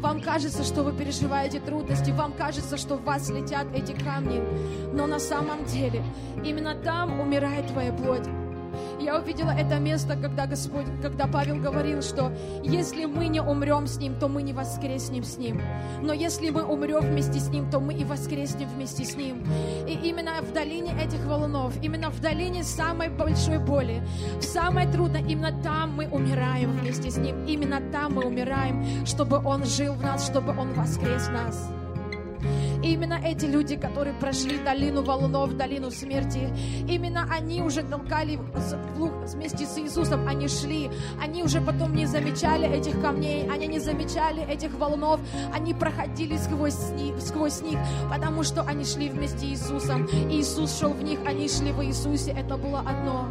Вам 0.00 0.22
кажется, 0.22 0.64
что 0.64 0.82
вы 0.82 0.92
переживаете 0.92 1.60
трудности, 1.60 2.10
вам 2.10 2.32
кажется, 2.32 2.76
что 2.76 2.96
в 2.96 3.04
вас 3.04 3.28
летят 3.28 3.66
эти 3.74 3.92
камни. 3.92 4.42
Но 4.92 5.06
на 5.06 5.18
самом 5.18 5.64
деле 5.66 6.02
именно 6.44 6.74
там 6.74 7.20
умирает 7.20 7.66
твоя 7.66 7.92
плоть. 7.92 8.26
Я 9.00 9.18
увидела 9.18 9.50
это 9.50 9.78
место, 9.78 10.16
когда 10.16 10.46
Господь, 10.46 10.86
когда 11.00 11.26
Павел 11.26 11.56
говорил, 11.56 12.02
что 12.02 12.32
если 12.62 13.04
мы 13.04 13.28
не 13.28 13.40
умрем 13.40 13.86
с 13.86 13.98
Ним, 13.98 14.14
то 14.18 14.28
мы 14.28 14.42
не 14.42 14.52
воскреснем 14.52 15.24
с 15.24 15.38
Ним. 15.38 15.60
Но 16.02 16.12
если 16.12 16.50
мы 16.50 16.62
умрем 16.62 17.00
вместе 17.00 17.40
с 17.40 17.48
Ним, 17.48 17.70
то 17.70 17.80
мы 17.80 17.94
и 17.94 18.04
воскреснем 18.04 18.68
вместе 18.68 19.04
с 19.04 19.16
Ним. 19.16 19.44
И 19.86 19.92
именно 19.92 20.40
в 20.42 20.52
долине 20.52 20.94
этих 21.02 21.24
валунов, 21.26 21.74
именно 21.82 22.10
в 22.10 22.20
долине 22.20 22.62
самой 22.62 23.08
большой 23.08 23.58
боли, 23.58 24.02
в 24.38 24.42
самой 24.42 24.86
трудной, 24.86 25.22
именно 25.22 25.52
там 25.62 25.94
мы 25.96 26.08
умираем 26.08 26.72
вместе 26.72 27.10
с 27.10 27.16
Ним. 27.16 27.44
Именно 27.46 27.80
там 27.90 28.14
мы 28.14 28.24
умираем, 28.24 29.06
чтобы 29.06 29.38
Он 29.44 29.64
жил 29.64 29.94
в 29.94 30.02
нас, 30.02 30.26
чтобы 30.26 30.50
Он 30.58 30.72
воскрес 30.74 31.28
нас. 31.28 31.81
И 32.82 32.92
именно 32.92 33.20
эти 33.22 33.46
люди, 33.46 33.76
которые 33.76 34.14
прошли 34.14 34.58
долину 34.58 35.02
валунов, 35.02 35.56
долину 35.56 35.90
смерти, 35.90 36.48
именно 36.88 37.26
они 37.30 37.62
уже 37.62 37.82
толкали 37.82 38.38
вместе 39.34 39.66
с 39.66 39.78
Иисусом, 39.78 40.26
они 40.26 40.48
шли, 40.48 40.90
они 41.20 41.42
уже 41.42 41.60
потом 41.60 41.94
не 41.94 42.06
замечали 42.06 42.68
этих 42.68 43.00
камней, 43.00 43.48
они 43.48 43.66
не 43.68 43.78
замечали 43.78 44.42
этих 44.42 44.74
валунов, 44.74 45.20
они 45.54 45.74
проходили 45.74 46.36
сквозь 46.36 46.90
них, 46.96 47.20
сквозь 47.20 47.62
них, 47.62 47.78
потому 48.10 48.42
что 48.42 48.62
они 48.62 48.84
шли 48.84 49.08
вместе 49.08 49.38
с 49.38 49.42
Иисусом. 49.44 50.06
Иисус 50.30 50.78
шел 50.78 50.90
в 50.90 51.02
них, 51.02 51.20
они 51.26 51.48
шли 51.48 51.72
в 51.72 51.84
Иисусе, 51.84 52.32
это 52.32 52.56
было 52.56 52.80
одно. 52.80 53.28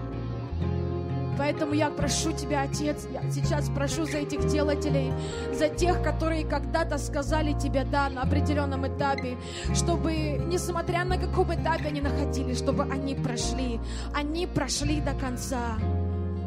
Поэтому 1.41 1.73
я 1.73 1.89
прошу 1.89 2.33
Тебя, 2.33 2.61
Отец, 2.61 3.07
я 3.11 3.23
сейчас 3.31 3.67
прошу 3.69 4.05
за 4.05 4.19
этих 4.19 4.45
делателей, 4.45 5.11
за 5.51 5.69
тех, 5.69 6.03
которые 6.03 6.45
когда-то 6.45 6.99
сказали 6.99 7.53
Тебе 7.53 7.83
«да» 7.83 8.09
на 8.09 8.21
определенном 8.21 8.87
этапе, 8.87 9.37
чтобы, 9.73 10.13
несмотря 10.13 11.03
на 11.03 11.17
каком 11.17 11.51
этапе 11.51 11.87
они 11.87 11.99
находились, 11.99 12.59
чтобы 12.59 12.83
они 12.83 13.15
прошли, 13.15 13.79
они 14.13 14.45
прошли 14.45 15.01
до 15.01 15.15
конца, 15.15 15.79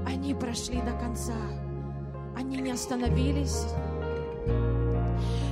они 0.06 0.32
прошли 0.32 0.80
до 0.80 0.92
конца, 0.92 1.42
они 2.36 2.58
не 2.58 2.70
остановились. 2.70 3.66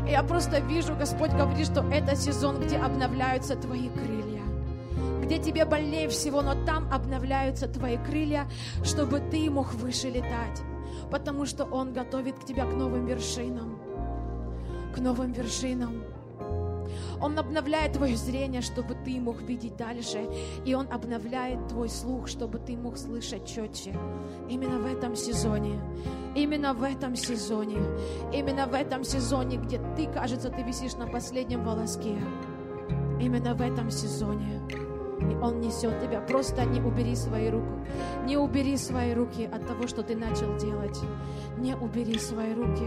Я 0.09 0.23
просто 0.23 0.61
вижу, 0.61 0.95
Господь 0.95 1.33
говорит, 1.33 1.67
что 1.67 1.85
это 1.93 2.15
сезон, 2.15 2.61
где 2.61 2.77
обновляются 2.77 3.57
Твои 3.57 3.89
крылья 3.89 4.32
где 5.23 5.39
тебе 5.39 5.65
больнее 5.65 6.09
всего, 6.09 6.43
но 6.43 6.55
там 6.65 6.93
обновляются 6.93 7.69
твои 7.69 7.97
крылья, 7.97 8.49
чтобы 8.83 9.21
ты 9.21 9.49
мог 9.51 9.73
выше 9.75 10.09
летать. 10.11 10.63
Потому 11.11 11.47
что 11.47 11.65
Он 11.65 11.93
готовит 11.93 12.39
к 12.39 12.45
тебя 12.45 12.67
к 12.67 12.75
новым 12.75 13.07
вершинам. 13.07 13.79
К 14.95 14.99
новым 14.99 15.33
вершинам. 15.33 16.03
Он 17.21 17.39
обновляет 17.39 17.93
твое 17.93 18.17
зрение, 18.17 18.63
чтобы 18.63 18.95
ты 19.05 19.21
мог 19.21 19.41
видеть 19.43 19.77
дальше. 19.77 20.29
И 20.65 20.75
Он 20.75 20.89
обновляет 20.91 21.69
твой 21.69 21.89
слух, 21.89 22.27
чтобы 22.27 22.59
ты 22.59 22.77
мог 22.77 22.99
слышать 22.99 23.47
четче. 23.47 23.97
Именно 24.49 24.81
в 24.81 24.87
этом 24.87 25.15
сезоне. 25.15 25.81
Именно 26.35 26.75
в 26.75 26.83
этом 26.83 27.15
сезоне. 27.15 27.79
Именно 28.33 28.67
в 28.67 28.75
этом 28.75 29.05
сезоне, 29.05 29.59
где 29.59 29.81
ты, 29.97 30.07
кажется, 30.07 30.51
ты 30.51 30.63
висишь 30.63 30.95
на 30.95 31.07
последнем 31.07 31.65
волоске. 31.65 32.17
Именно 33.21 33.55
в 33.55 33.61
этом 33.61 33.91
сезоне. 33.91 34.61
И 35.31 35.35
Он 35.37 35.61
несет 35.61 36.01
тебя. 36.01 36.21
Просто 36.21 36.65
не 36.65 36.81
убери 36.81 37.15
свои 37.15 37.51
руки. 37.51 37.67
Не 38.27 38.37
убери 38.37 38.77
свои 38.77 39.15
руки 39.15 39.49
от 39.53 39.67
того, 39.67 39.87
что 39.87 40.03
ты 40.03 40.17
начал 40.17 40.57
делать. 40.57 40.99
Не 41.59 41.75
убери 41.75 42.19
свои 42.19 42.55
руки. 42.55 42.87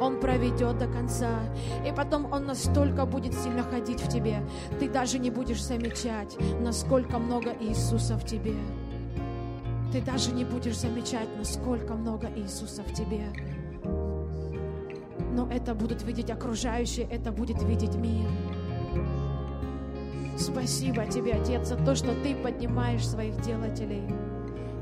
Он 0.00 0.20
проведет 0.20 0.78
до 0.78 0.86
конца. 0.86 1.40
И 1.86 1.92
потом 1.92 2.32
Он 2.32 2.46
настолько 2.46 3.06
будет 3.06 3.34
сильно 3.34 3.62
ходить 3.62 4.00
в 4.00 4.08
тебе. 4.08 4.42
Ты 4.78 4.88
даже 4.88 5.18
не 5.18 5.30
будешь 5.30 5.62
замечать, 5.62 6.36
насколько 6.60 7.18
много 7.18 7.52
Иисуса 7.60 8.16
в 8.16 8.24
тебе. 8.24 8.54
Ты 9.92 10.00
даже 10.00 10.32
не 10.32 10.44
будешь 10.44 10.78
замечать, 10.78 11.28
насколько 11.38 11.94
много 11.94 12.28
Иисуса 12.34 12.82
в 12.82 12.92
тебе. 12.92 13.28
Но 15.32 15.48
это 15.50 15.74
будут 15.74 16.02
видеть 16.02 16.30
окружающие, 16.30 17.06
это 17.06 17.30
будет 17.30 17.62
видеть 17.62 17.94
мир. 17.94 18.28
Спасибо 20.36 21.06
тебе, 21.06 21.34
Отец, 21.34 21.68
за 21.68 21.76
то, 21.76 21.94
что 21.94 22.14
ты 22.22 22.34
поднимаешь 22.34 23.06
своих 23.06 23.40
делателей. 23.40 24.02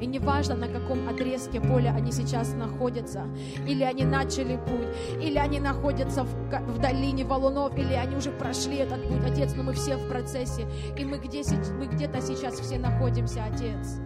И 0.02 0.06
неважно, 0.06 0.56
на 0.56 0.66
каком 0.66 1.08
отрезке 1.08 1.60
поля 1.60 1.94
они 1.96 2.10
сейчас 2.10 2.54
находятся, 2.54 3.28
или 3.68 3.84
они 3.84 4.04
начали 4.04 4.56
путь, 4.56 5.22
или 5.22 5.38
они 5.38 5.60
находятся 5.60 6.24
в, 6.24 6.34
в 6.74 6.78
долине 6.80 7.24
валунов, 7.24 7.78
или 7.78 7.94
они 7.94 8.16
уже 8.16 8.32
прошли 8.32 8.78
этот 8.78 9.06
путь, 9.06 9.24
Отец, 9.24 9.54
но 9.56 9.62
мы 9.62 9.74
все 9.74 9.96
в 9.96 10.08
процессе, 10.08 10.66
и 10.98 11.04
мы, 11.04 11.18
где, 11.18 11.42
мы 11.78 11.86
где-то 11.86 12.20
сейчас 12.20 12.58
все 12.58 12.78
находимся, 12.78 13.44
Отец. 13.44 14.00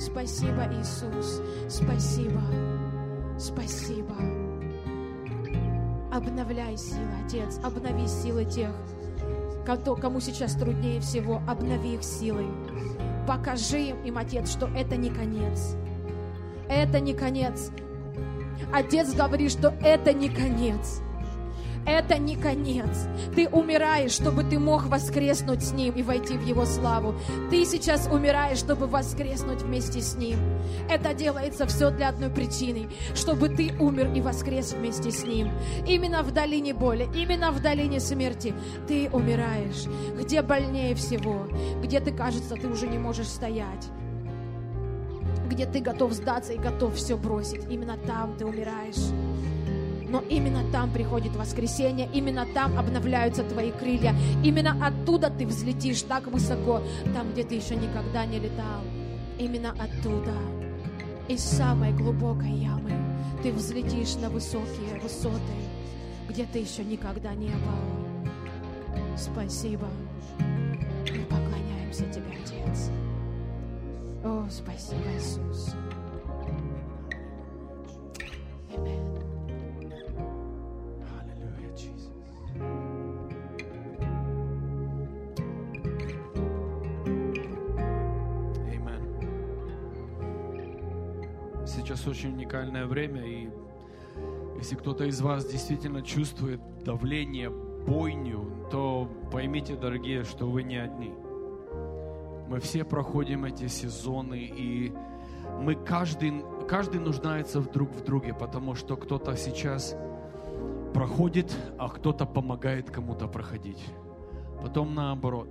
Спасибо, 0.00 0.66
Иисус, 0.80 1.40
спасибо, 1.68 2.40
спасибо. 3.38 4.16
Обновляй 6.10 6.76
силы, 6.76 7.06
Отец, 7.24 7.60
обнови 7.62 8.08
силы 8.08 8.44
тех, 8.44 8.74
кому 9.96 10.20
сейчас 10.20 10.54
труднее 10.54 11.00
всего, 11.00 11.42
обнови 11.46 11.94
их 11.94 12.02
силой. 12.02 12.46
Покажи 13.26 13.94
им, 14.04 14.18
Отец, 14.18 14.50
что 14.50 14.66
это 14.66 14.96
не 14.96 15.10
конец. 15.10 15.76
Это 16.68 17.00
не 17.00 17.14
конец. 17.14 17.70
Отец 18.72 19.14
говорит, 19.14 19.50
что 19.52 19.74
это 19.82 20.12
не 20.12 20.28
конец. 20.28 21.02
Это 21.86 22.18
не 22.18 22.36
конец. 22.36 23.08
Ты 23.34 23.48
умираешь, 23.48 24.12
чтобы 24.12 24.44
ты 24.44 24.58
мог 24.58 24.86
воскреснуть 24.86 25.62
с 25.62 25.72
Ним 25.72 25.94
и 25.94 26.02
войти 26.02 26.36
в 26.36 26.46
Его 26.46 26.64
славу. 26.66 27.14
Ты 27.50 27.64
сейчас 27.64 28.06
умираешь, 28.06 28.58
чтобы 28.58 28.86
воскреснуть 28.86 29.62
вместе 29.62 30.00
с 30.00 30.14
Ним. 30.14 30.38
Это 30.88 31.14
делается 31.14 31.66
все 31.66 31.90
для 31.90 32.08
одной 32.08 32.30
причины, 32.30 32.88
чтобы 33.14 33.48
ты 33.48 33.72
умер 33.78 34.12
и 34.14 34.20
воскрес 34.20 34.72
вместе 34.72 35.10
с 35.10 35.24
Ним. 35.24 35.50
Именно 35.86 36.22
в 36.22 36.32
долине 36.32 36.74
боли, 36.74 37.08
именно 37.14 37.50
в 37.50 37.60
долине 37.60 38.00
смерти 38.00 38.54
ты 38.86 39.08
умираешь. 39.10 39.86
Где 40.18 40.42
больнее 40.42 40.94
всего, 40.94 41.46
где 41.82 42.00
ты, 42.00 42.12
кажется, 42.12 42.56
ты 42.56 42.68
уже 42.68 42.86
не 42.88 42.98
можешь 42.98 43.28
стоять 43.28 43.88
где 45.50 45.66
ты 45.66 45.80
готов 45.80 46.12
сдаться 46.12 46.52
и 46.52 46.58
готов 46.58 46.94
все 46.94 47.16
бросить. 47.16 47.62
Именно 47.68 47.96
там 48.06 48.36
ты 48.38 48.46
умираешь. 48.46 49.10
Но 50.10 50.24
именно 50.28 50.64
там 50.72 50.90
приходит 50.90 51.36
воскресенье, 51.36 52.08
именно 52.12 52.44
там 52.52 52.76
обновляются 52.76 53.44
твои 53.44 53.70
крылья, 53.70 54.14
именно 54.42 54.76
оттуда 54.84 55.30
ты 55.30 55.46
взлетишь 55.46 56.02
так 56.02 56.26
высоко, 56.26 56.82
там, 57.14 57.30
где 57.32 57.44
ты 57.44 57.54
еще 57.54 57.76
никогда 57.76 58.26
не 58.26 58.40
летал. 58.40 58.80
Именно 59.38 59.70
оттуда, 59.70 60.34
из 61.28 61.44
самой 61.44 61.92
глубокой 61.92 62.50
ямы, 62.50 62.90
ты 63.44 63.52
взлетишь 63.52 64.16
на 64.16 64.30
высокие 64.30 64.98
высоты, 65.00 65.38
где 66.28 66.44
ты 66.44 66.58
еще 66.58 66.82
никогда 66.84 67.32
не 67.34 67.50
был. 67.50 69.16
Спасибо. 69.16 69.86
Мы 70.38 71.24
поклоняемся 71.28 72.04
тебе, 72.06 72.36
Отец. 72.42 72.90
О, 74.24 74.46
спасибо, 74.50 75.04
Иисус. 75.16 75.74
Сейчас 92.00 92.16
очень 92.16 92.32
уникальное 92.32 92.86
время, 92.86 93.22
и 93.26 93.50
если 94.56 94.74
кто-то 94.74 95.04
из 95.04 95.20
вас 95.20 95.44
действительно 95.44 96.00
чувствует 96.00 96.58
давление, 96.82 97.50
бойню, 97.50 98.68
то 98.70 99.06
поймите, 99.30 99.76
дорогие, 99.76 100.24
что 100.24 100.46
вы 100.46 100.62
не 100.62 100.76
одни. 100.76 101.12
Мы 102.48 102.58
все 102.60 102.84
проходим 102.84 103.44
эти 103.44 103.66
сезоны, 103.66 104.38
и 104.38 104.94
мы 105.60 105.74
каждый, 105.74 106.42
каждый 106.66 107.00
нуждается 107.00 107.60
друг 107.60 107.90
в 107.90 108.02
друге, 108.02 108.32
потому 108.32 108.74
что 108.74 108.96
кто-то 108.96 109.36
сейчас 109.36 109.94
проходит, 110.94 111.54
а 111.78 111.90
кто-то 111.90 112.24
помогает 112.24 112.90
кому-то 112.90 113.28
проходить. 113.28 113.84
Потом 114.62 114.94
наоборот. 114.94 115.50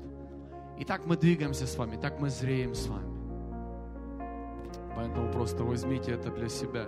И 0.80 0.84
так 0.84 1.06
мы 1.06 1.16
двигаемся 1.16 1.68
с 1.68 1.78
вами, 1.78 1.95
так 1.95 2.20
мы 2.20 2.30
зреем 2.30 2.74
с 2.74 2.88
вами. 2.88 3.18
Поэтому 4.95 5.31
просто 5.31 5.63
возьмите 5.63 6.11
это 6.11 6.31
для 6.31 6.49
себя. 6.49 6.87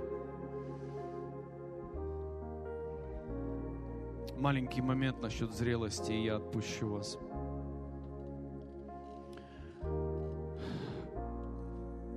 Маленький 4.38 4.82
момент 4.82 5.22
насчет 5.22 5.54
зрелости, 5.54 6.12
и 6.12 6.24
я 6.24 6.38
отпущу 6.38 6.90
вас. 6.90 7.20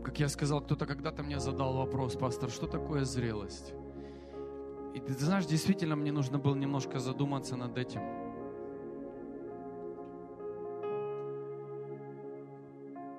Как 0.03 0.18
я 0.20 0.28
сказал, 0.28 0.61
кто-то 0.61 0.87
когда-то 0.87 1.22
мне 1.22 1.39
задал 1.39 1.76
вопрос, 1.76 2.14
пастор, 2.16 2.49
что 2.49 2.66
такое 2.66 3.05
зрелость? 3.05 3.74
И 4.95 5.01
ты 5.01 5.12
знаешь, 5.12 5.45
действительно, 5.45 5.97
мне 5.97 6.12
нужно 6.12 6.39
было 6.39 6.55
немножко 6.55 6.99
задуматься 7.01 7.57
над 7.57 7.76
этим. 7.76 8.24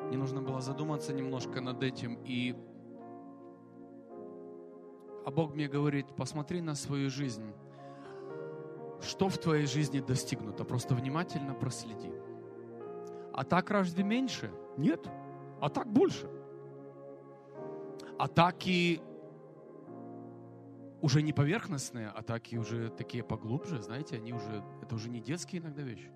Мне 0.08 0.18
нужно 0.18 0.42
было 0.42 0.62
задуматься 0.62 1.14
немножко 1.14 1.62
над 1.62 1.84
этим. 1.84 2.20
И 2.24 2.56
а 5.26 5.32
Бог 5.32 5.56
мне 5.56 5.68
говорит, 5.68 6.16
посмотри 6.16 6.62
на 6.62 6.76
свою 6.76 7.10
жизнь. 7.10 7.52
Что 9.02 9.28
в 9.28 9.38
твоей 9.40 9.66
жизни 9.66 10.00
достигнуто? 10.00 10.64
Просто 10.64 10.94
внимательно 10.94 11.56
проследи. 11.56 12.12
А 13.34 13.44
так 13.44 13.72
разве 13.72 14.04
меньше? 14.04 14.52
Нет. 14.78 15.10
А 15.60 15.70
так 15.70 15.92
больше. 15.92 16.30
Атаки 18.20 19.02
уже 21.02 21.22
не 21.22 21.34
поверхностные, 21.34 22.08
атаки 22.08 22.56
уже 22.56 22.90
такие 22.90 23.24
поглубже, 23.24 23.82
знаете, 23.82 24.16
они 24.16 24.34
уже, 24.34 24.64
это 24.82 24.96
уже 24.96 25.10
не 25.10 25.20
детские 25.20 25.62
иногда 25.62 25.82
вещи. 25.82 26.12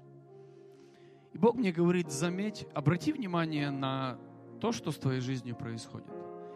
И 1.33 1.37
Бог 1.37 1.55
мне 1.55 1.71
говорит, 1.71 2.11
заметь, 2.11 2.67
обрати 2.73 3.11
внимание 3.11 3.69
на 3.69 4.17
то, 4.59 4.71
что 4.71 4.91
с 4.91 4.97
твоей 4.97 5.21
жизнью 5.21 5.55
происходит. 5.55 6.07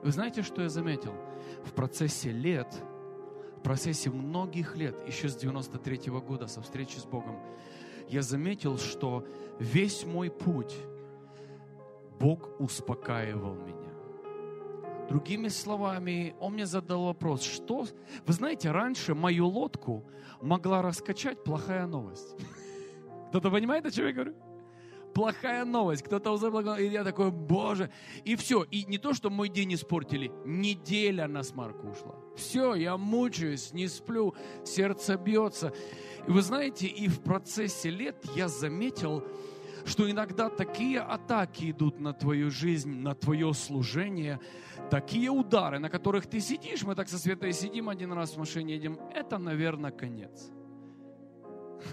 И 0.02 0.06
вы 0.06 0.12
знаете, 0.12 0.42
что 0.42 0.62
я 0.62 0.70
заметил? 0.70 1.14
В 1.64 1.74
процессе 1.74 2.32
лет, 2.32 2.74
в 3.58 3.62
процессе 3.62 4.10
многих 4.10 4.76
лет, 4.76 4.96
еще 5.08 5.30
с 5.30 5.36
93 5.36 6.10
-го 6.10 6.22
года, 6.22 6.48
со 6.48 6.62
встречи 6.62 6.98
с 6.98 7.06
Богом, 7.06 7.40
я 8.10 8.22
заметил, 8.22 8.78
что 8.78 9.26
весь 9.60 10.06
мой 10.06 10.30
путь 10.30 10.76
Бог 12.20 12.60
успокаивал 12.60 13.56
меня. 13.56 13.84
Другими 15.10 15.50
словами, 15.50 16.36
он 16.40 16.54
мне 16.54 16.66
задал 16.66 17.06
вопрос, 17.06 17.44
что... 17.44 17.86
Вы 18.26 18.34
знаете, 18.34 18.72
раньше 18.72 19.14
мою 19.14 19.48
лодку 19.48 20.04
могла 20.42 20.82
раскачать 20.82 21.44
плохая 21.44 21.86
новость. 21.88 22.36
Кто-то 23.30 23.52
понимает, 23.52 23.86
о 23.86 23.92
чем 23.92 24.08
я 24.08 24.14
говорю? 24.14 24.34
Плохая 25.14 25.64
новость. 25.66 26.04
Кто-то 26.04 26.32
узнаал, 26.32 26.78
и 26.78 26.88
я 26.88 27.04
такой, 27.04 27.32
боже. 27.32 27.92
И 28.24 28.36
все. 28.36 28.64
И 28.64 28.86
не 28.86 28.98
то, 28.98 29.14
что 29.14 29.30
мой 29.30 29.50
день 29.50 29.74
испортили, 29.74 30.32
неделя 30.46 31.28
на 31.28 31.44
смарку 31.44 31.90
ушла. 31.90 32.16
Все, 32.36 32.74
я 32.76 32.98
мучаюсь, 32.98 33.74
не 33.74 33.88
сплю, 33.88 34.34
сердце 34.64 35.18
бьется. 35.18 35.74
И 36.28 36.32
вы 36.32 36.42
знаете, 36.42 36.88
и 36.88 37.08
в 37.08 37.22
процессе 37.22 37.90
лет 37.90 38.18
я 38.36 38.48
заметил, 38.48 39.24
что 39.86 40.10
иногда 40.10 40.50
такие 40.50 41.00
атаки 41.00 41.72
идут 41.72 42.00
на 42.00 42.14
твою 42.14 42.50
жизнь, 42.50 43.02
на 43.02 43.14
твое 43.14 43.54
служение, 43.54 44.40
такие 44.90 45.30
удары, 45.30 45.80
на 45.80 45.90
которых 45.90 46.26
ты 46.26 46.40
сидишь, 46.40 46.84
мы 46.84 46.96
так 46.96 47.10
со 47.10 47.20
Светой 47.20 47.54
сидим 47.54 47.90
один 47.90 48.14
раз 48.14 48.32
в 48.32 48.38
машине, 48.38 48.76
едем, 48.76 49.00
это, 49.14 49.38
наверное, 49.38 49.92
конец. 49.92 50.50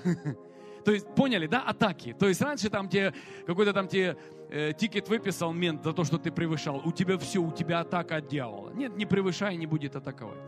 То 0.84 0.92
есть, 0.92 1.06
поняли, 1.14 1.46
да, 1.46 1.62
атаки. 1.62 2.14
То 2.18 2.28
есть 2.28 2.40
раньше 2.40 2.70
там 2.70 2.88
тебе, 2.88 3.14
какой-то 3.46 3.72
там 3.72 3.88
тебе 3.88 4.16
э, 4.50 4.72
тикет 4.76 5.08
выписал 5.08 5.52
мент 5.52 5.84
за 5.84 5.92
то, 5.92 6.04
что 6.04 6.18
ты 6.18 6.30
превышал. 6.30 6.80
У 6.84 6.92
тебя 6.92 7.18
все, 7.18 7.40
у 7.40 7.52
тебя 7.52 7.80
атака 7.80 8.16
от 8.16 8.28
дьявола. 8.28 8.72
Нет, 8.72 8.96
не 8.96 9.06
превышай, 9.06 9.56
не 9.56 9.66
будет 9.66 9.96
атаковать. 9.96 10.38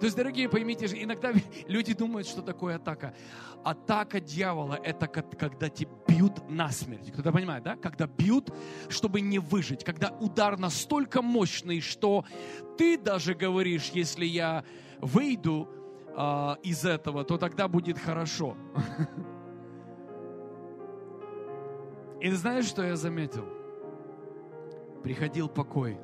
То 0.00 0.06
есть, 0.06 0.16
дорогие, 0.16 0.48
поймите, 0.48 0.88
же, 0.88 1.02
иногда 1.02 1.32
люди 1.68 1.94
думают, 1.94 2.26
что 2.26 2.42
такое 2.42 2.76
атака. 2.76 3.14
Атака 3.64 4.20
дьявола– 4.20 4.78
это 4.84 5.06
когда 5.08 5.68
тебя 5.68 5.90
бьют 6.06 6.48
насмерть. 6.48 7.10
Кто-то 7.12 7.32
понимает, 7.32 7.64
да? 7.64 7.76
Когда 7.76 8.06
бьют, 8.06 8.50
чтобы 8.88 9.20
не 9.20 9.38
выжить. 9.38 9.84
Когда 9.84 10.10
удар 10.20 10.58
настолько 10.58 11.22
мощный, 11.22 11.80
что 11.80 12.24
ты 12.78 12.98
даже 12.98 13.34
говоришь, 13.34 13.90
если 13.92 14.24
я 14.24 14.64
выйду 15.00 15.68
а, 16.16 16.58
из 16.62 16.84
этого, 16.84 17.24
то 17.24 17.38
тогда 17.38 17.68
будет 17.68 17.98
хорошо. 17.98 18.56
И 22.20 22.30
знаешь, 22.30 22.66
что 22.66 22.82
я 22.82 22.96
заметил? 22.96 23.46
Приходил 25.02 25.48
покой. 25.48 25.98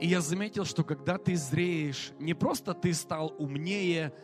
И 0.00 0.06
я 0.06 0.20
заметил, 0.20 0.64
что 0.64 0.84
когда 0.84 1.18
ты 1.18 1.36
зреешь, 1.36 2.12
не 2.18 2.34
просто 2.34 2.72
ты 2.74 2.94
стал 2.94 3.34
умнее, 3.38 4.14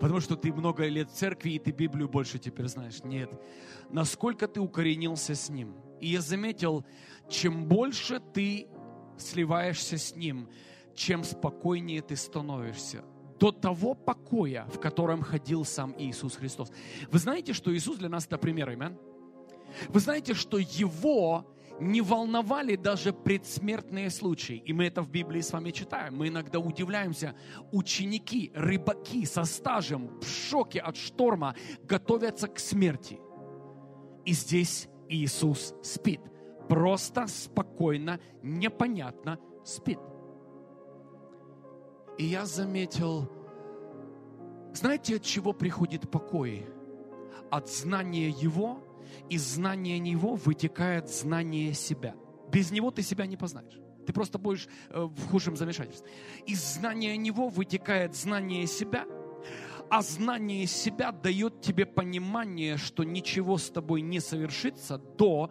потому 0.00 0.20
что 0.20 0.36
ты 0.36 0.52
много 0.52 0.86
лет 0.86 1.10
в 1.10 1.14
церкви, 1.14 1.50
и 1.52 1.58
ты 1.58 1.72
Библию 1.72 2.08
больше 2.08 2.38
теперь 2.38 2.68
знаешь. 2.68 3.04
Нет. 3.04 3.30
Насколько 3.90 4.48
ты 4.48 4.60
укоренился 4.60 5.34
с 5.34 5.50
Ним. 5.50 5.74
И 6.00 6.08
я 6.08 6.20
заметил, 6.20 6.84
чем 7.28 7.66
больше 7.66 8.20
ты 8.32 8.68
сливаешься 9.18 9.98
с 9.98 10.14
Ним, 10.14 10.48
чем 10.94 11.24
спокойнее 11.24 12.02
ты 12.02 12.16
становишься. 12.16 13.04
До 13.38 13.52
того 13.52 13.94
покоя, 13.94 14.66
в 14.72 14.80
котором 14.80 15.20
ходил 15.20 15.64
сам 15.66 15.94
Иисус 15.98 16.36
Христос. 16.36 16.70
Вы 17.10 17.18
знаете, 17.18 17.52
что 17.52 17.74
Иисус 17.74 17.98
для 17.98 18.08
нас 18.08 18.26
это 18.26 18.38
пример, 18.38 18.70
амен? 18.70 18.98
Вы 19.88 20.00
знаете, 20.00 20.34
что 20.34 20.58
Его 20.58 21.46
не 21.80 22.00
волновали 22.00 22.76
даже 22.76 23.12
предсмертные 23.12 24.10
случаи. 24.10 24.62
И 24.64 24.72
мы 24.72 24.86
это 24.86 25.02
в 25.02 25.10
Библии 25.10 25.40
с 25.40 25.52
вами 25.52 25.70
читаем. 25.70 26.16
Мы 26.16 26.28
иногда 26.28 26.58
удивляемся. 26.58 27.34
Ученики, 27.72 28.50
рыбаки 28.54 29.26
со 29.26 29.44
стажем, 29.44 30.18
в 30.20 30.26
шоке 30.26 30.80
от 30.80 30.96
шторма, 30.96 31.54
готовятся 31.82 32.48
к 32.48 32.58
смерти. 32.58 33.20
И 34.24 34.32
здесь 34.32 34.88
Иисус 35.08 35.74
спит. 35.82 36.20
Просто, 36.68 37.26
спокойно, 37.26 38.18
непонятно 38.42 39.38
спит. 39.64 40.00
И 42.18 42.24
я 42.24 42.46
заметил, 42.46 43.30
знаете, 44.72 45.16
от 45.16 45.22
чего 45.22 45.52
приходит 45.52 46.10
покой? 46.10 46.66
От 47.50 47.70
знания 47.70 48.30
Его, 48.30 48.82
из 49.28 49.42
знания 49.42 49.98
Него 49.98 50.34
вытекает 50.34 51.08
знание 51.08 51.74
себя. 51.74 52.14
Без 52.50 52.70
Него 52.70 52.90
ты 52.90 53.02
себя 53.02 53.26
не 53.26 53.36
познаешь. 53.36 53.78
Ты 54.06 54.12
просто 54.12 54.38
будешь 54.38 54.68
э, 54.90 55.02
в 55.02 55.28
худшем 55.28 55.56
замешательстве. 55.56 56.08
Из 56.46 56.60
знания 56.74 57.16
Него 57.16 57.48
вытекает 57.48 58.14
знание 58.14 58.66
себя, 58.66 59.04
а 59.90 60.02
знание 60.02 60.66
себя 60.66 61.12
дает 61.12 61.60
тебе 61.60 61.86
понимание, 61.86 62.76
что 62.76 63.04
ничего 63.04 63.58
с 63.58 63.70
тобой 63.70 64.00
не 64.00 64.20
совершится 64.20 64.98
до 64.98 65.50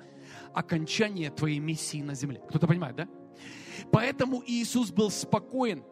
окончания 0.54 1.30
твоей 1.30 1.60
миссии 1.60 2.02
на 2.02 2.16
земле. 2.16 2.42
Кто-то 2.50 2.68
понимает, 2.68 2.96
да? 2.96 3.08
Поэтому 3.92 4.42
Иисус 4.46 4.92
был 4.92 5.12
спокоен. 5.12 5.84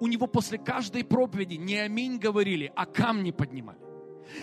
У 0.00 0.06
него 0.08 0.26
после 0.26 0.58
каждой 0.58 1.04
проповеди 1.04 1.54
не 1.54 1.76
аминь 1.76 2.18
говорили, 2.18 2.72
а 2.76 2.86
камни 2.86 3.30
поднимали. 3.30 3.78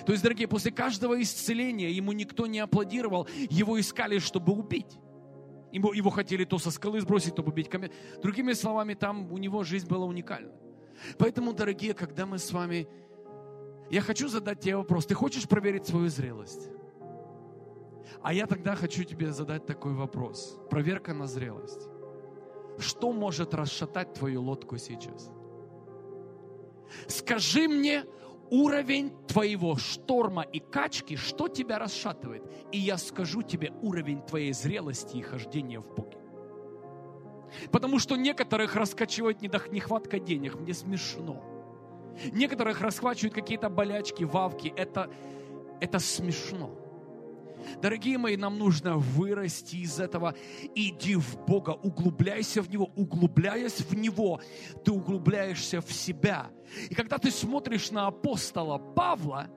То 0.05 0.11
есть, 0.11 0.23
дорогие, 0.23 0.47
после 0.47 0.71
каждого 0.71 1.21
исцеления 1.21 1.91
ему 1.91 2.11
никто 2.13 2.47
не 2.47 2.59
аплодировал, 2.59 3.27
его 3.49 3.79
искали, 3.79 4.19
чтобы 4.19 4.53
убить. 4.53 4.99
Его, 5.71 5.93
его 5.93 6.09
хотели 6.09 6.45
то 6.45 6.59
со 6.59 6.71
скалы 6.71 7.01
сбросить, 7.01 7.36
то 7.36 7.43
побить 7.43 7.69
камень. 7.69 7.91
Другими 8.21 8.53
словами, 8.53 8.93
там 8.93 9.31
у 9.31 9.38
него 9.38 9.63
жизнь 9.63 9.88
была 9.88 10.05
уникальна. 10.05 10.51
Поэтому, 11.17 11.53
дорогие, 11.53 11.93
когда 11.93 12.25
мы 12.25 12.38
с 12.38 12.51
вами... 12.51 12.88
Я 13.89 14.01
хочу 14.01 14.27
задать 14.27 14.59
тебе 14.61 14.77
вопрос. 14.77 15.05
Ты 15.05 15.13
хочешь 15.13 15.47
проверить 15.47 15.86
свою 15.86 16.09
зрелость? 16.09 16.69
А 18.21 18.34
я 18.34 18.47
тогда 18.47 18.75
хочу 18.75 19.03
тебе 19.03 19.31
задать 19.31 19.65
такой 19.65 19.93
вопрос. 19.93 20.57
Проверка 20.69 21.13
на 21.13 21.27
зрелость. 21.27 21.89
Что 22.79 23.11
может 23.11 23.53
расшатать 23.53 24.13
твою 24.13 24.41
лодку 24.41 24.77
сейчас? 24.77 25.31
Скажи 27.07 27.67
мне 27.67 28.05
уровень 28.50 29.12
твоего 29.28 29.76
шторма 29.78 30.44
и 30.44 30.60
качки, 30.60 31.16
что 31.16 31.48
тебя 31.48 31.80
расшатывает. 31.80 32.44
И 32.72 32.78
я 32.78 32.98
скажу 32.98 33.41
тебе 33.41 33.72
уровень 33.82 34.22
твоей 34.22 34.54
зрелости 34.54 35.18
и 35.18 35.22
хождения 35.22 35.80
в 35.80 35.88
Боге. 35.94 36.18
Потому 37.72 38.00
что 38.00 38.16
некоторых 38.16 38.76
раскачивает 38.76 39.41
нехватка 39.41 40.20
денег. 40.20 40.56
Мне 40.56 40.74
смешно. 40.74 41.44
Некоторых 42.32 42.82
расхвачивают 42.82 43.34
какие-то 43.34 43.70
болячки, 43.70 44.24
вавки. 44.24 44.74
Это, 44.76 45.10
это 45.80 46.00
смешно. 46.00 46.82
Дорогие 47.82 48.18
мои, 48.18 48.38
нам 48.38 48.57
нужно 48.57 48.97
вырасти 48.97 49.78
из 49.78 49.99
этого. 49.99 50.36
Иди 50.76 51.16
в 51.16 51.38
Бога, 51.45 51.72
углубляйся 51.72 52.61
в 52.61 52.70
Него. 52.70 52.91
Углубляясь 52.95 53.82
в 53.82 53.95
Него, 53.95 54.41
ты 54.84 54.91
углубляешься 54.91 55.82
в 55.82 55.91
себя. 55.91 56.49
И 56.89 56.95
когда 56.95 57.18
ты 57.18 57.32
смотришь 57.32 57.91
на 57.91 58.07
апостола 58.07 58.78
Павла, 58.78 59.49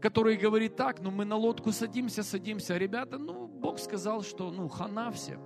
который 0.00 0.36
говорит 0.36 0.76
так, 0.76 1.00
ну 1.00 1.10
мы 1.10 1.24
на 1.24 1.36
лодку 1.36 1.72
садимся, 1.72 2.22
садимся. 2.22 2.76
Ребята, 2.76 3.18
ну 3.18 3.46
Бог 3.46 3.78
сказал, 3.78 4.22
что 4.22 4.50
ну 4.50 4.68
хана 4.68 5.10
всем. 5.12 5.40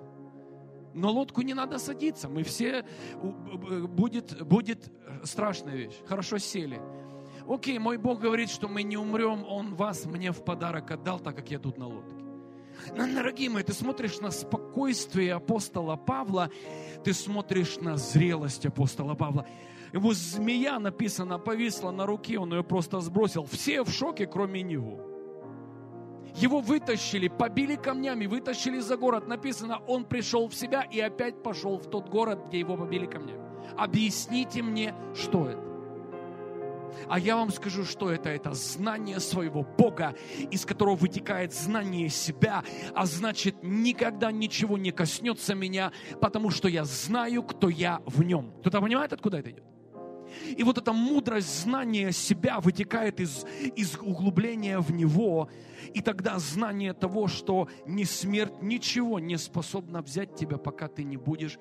На 0.94 1.10
лодку 1.10 1.42
не 1.42 1.52
надо 1.52 1.78
садиться. 1.78 2.26
Мы 2.26 2.42
все, 2.42 2.84
будет, 3.20 4.42
будет 4.42 4.90
страшная 5.24 5.76
вещь. 5.76 5.96
Хорошо 6.06 6.38
сели. 6.38 6.80
Окей, 7.48 7.78
мой 7.78 7.96
Бог 7.96 8.20
говорит, 8.20 8.50
что 8.50 8.68
мы 8.68 8.82
не 8.82 8.96
умрем, 8.96 9.44
Он 9.48 9.74
вас 9.74 10.04
мне 10.04 10.32
в 10.32 10.42
подарок 10.42 10.90
отдал, 10.90 11.20
так 11.20 11.36
как 11.36 11.50
я 11.50 11.58
тут 11.58 11.78
на 11.78 11.86
лодке. 11.86 12.14
Но, 12.94 13.06
дорогие 13.06 13.50
мои, 13.50 13.62
ты 13.62 13.72
смотришь 13.72 14.20
на 14.20 14.30
спокойствие 14.30 15.34
апостола 15.34 15.96
Павла, 15.96 16.50
ты 17.04 17.12
смотришь 17.12 17.78
на 17.78 17.96
зрелость 17.96 18.66
апостола 18.66 19.14
Павла. 19.14 19.46
Его 19.92 20.12
змея, 20.12 20.78
написано, 20.78 21.38
повисла 21.38 21.90
на 21.90 22.06
руке, 22.06 22.38
он 22.38 22.52
ее 22.52 22.64
просто 22.64 23.00
сбросил. 23.00 23.44
Все 23.44 23.82
в 23.82 23.90
шоке, 23.90 24.26
кроме 24.26 24.62
него. 24.62 25.00
Его 26.34 26.60
вытащили, 26.60 27.28
побили 27.28 27.76
камнями, 27.76 28.26
вытащили 28.26 28.78
за 28.80 28.96
город. 28.96 29.26
Написано, 29.26 29.78
он 29.86 30.04
пришел 30.04 30.48
в 30.48 30.54
себя 30.54 30.82
и 30.82 31.00
опять 31.00 31.42
пошел 31.42 31.78
в 31.78 31.88
тот 31.88 32.10
город, 32.10 32.48
где 32.48 32.58
его 32.58 32.76
побили 32.76 33.06
камнями. 33.06 33.40
Объясните 33.76 34.62
мне, 34.62 34.94
что 35.14 35.48
это? 35.48 35.75
А 37.08 37.18
я 37.18 37.36
вам 37.36 37.50
скажу, 37.50 37.84
что 37.84 38.10
это. 38.10 38.28
Это 38.28 38.52
знание 38.52 39.20
своего 39.20 39.62
Бога, 39.62 40.14
из 40.50 40.64
которого 40.64 40.96
вытекает 40.96 41.52
знание 41.52 42.08
себя, 42.08 42.64
а 42.94 43.06
значит, 43.06 43.56
никогда 43.62 44.32
ничего 44.32 44.78
не 44.78 44.90
коснется 44.90 45.54
меня, 45.54 45.92
потому 46.20 46.50
что 46.50 46.68
я 46.68 46.84
знаю, 46.84 47.42
кто 47.42 47.68
я 47.68 48.00
в 48.06 48.22
нем. 48.22 48.52
Кто-то 48.60 48.80
понимает, 48.80 49.12
откуда 49.12 49.38
это 49.38 49.50
идет? 49.50 49.64
И 50.56 50.62
вот 50.62 50.78
эта 50.78 50.92
мудрость 50.92 51.62
знания 51.62 52.12
себя 52.12 52.60
вытекает 52.60 53.20
из, 53.20 53.44
из 53.76 53.96
углубления 53.96 54.78
в 54.80 54.92
него, 54.92 55.48
и 55.94 56.00
тогда 56.00 56.38
знание 56.38 56.92
того, 56.92 57.28
что 57.28 57.68
ни 57.86 58.04
смерть, 58.04 58.60
ничего 58.62 59.18
не 59.18 59.38
способна 59.38 60.02
взять 60.02 60.34
тебя, 60.34 60.58
пока 60.58 60.88
ты 60.88 61.04
не 61.04 61.16
будешь 61.16 61.58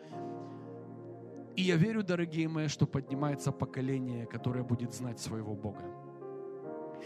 и 1.56 1.62
я 1.62 1.76
верю, 1.78 2.04
дорогие 2.04 2.48
мои, 2.48 2.68
что 2.68 2.86
поднимается 2.86 3.52
поколение, 3.52 4.26
которое 4.26 4.64
будет 4.64 4.94
знать 4.94 5.20
своего 5.20 5.56
Бога. 5.56 5.84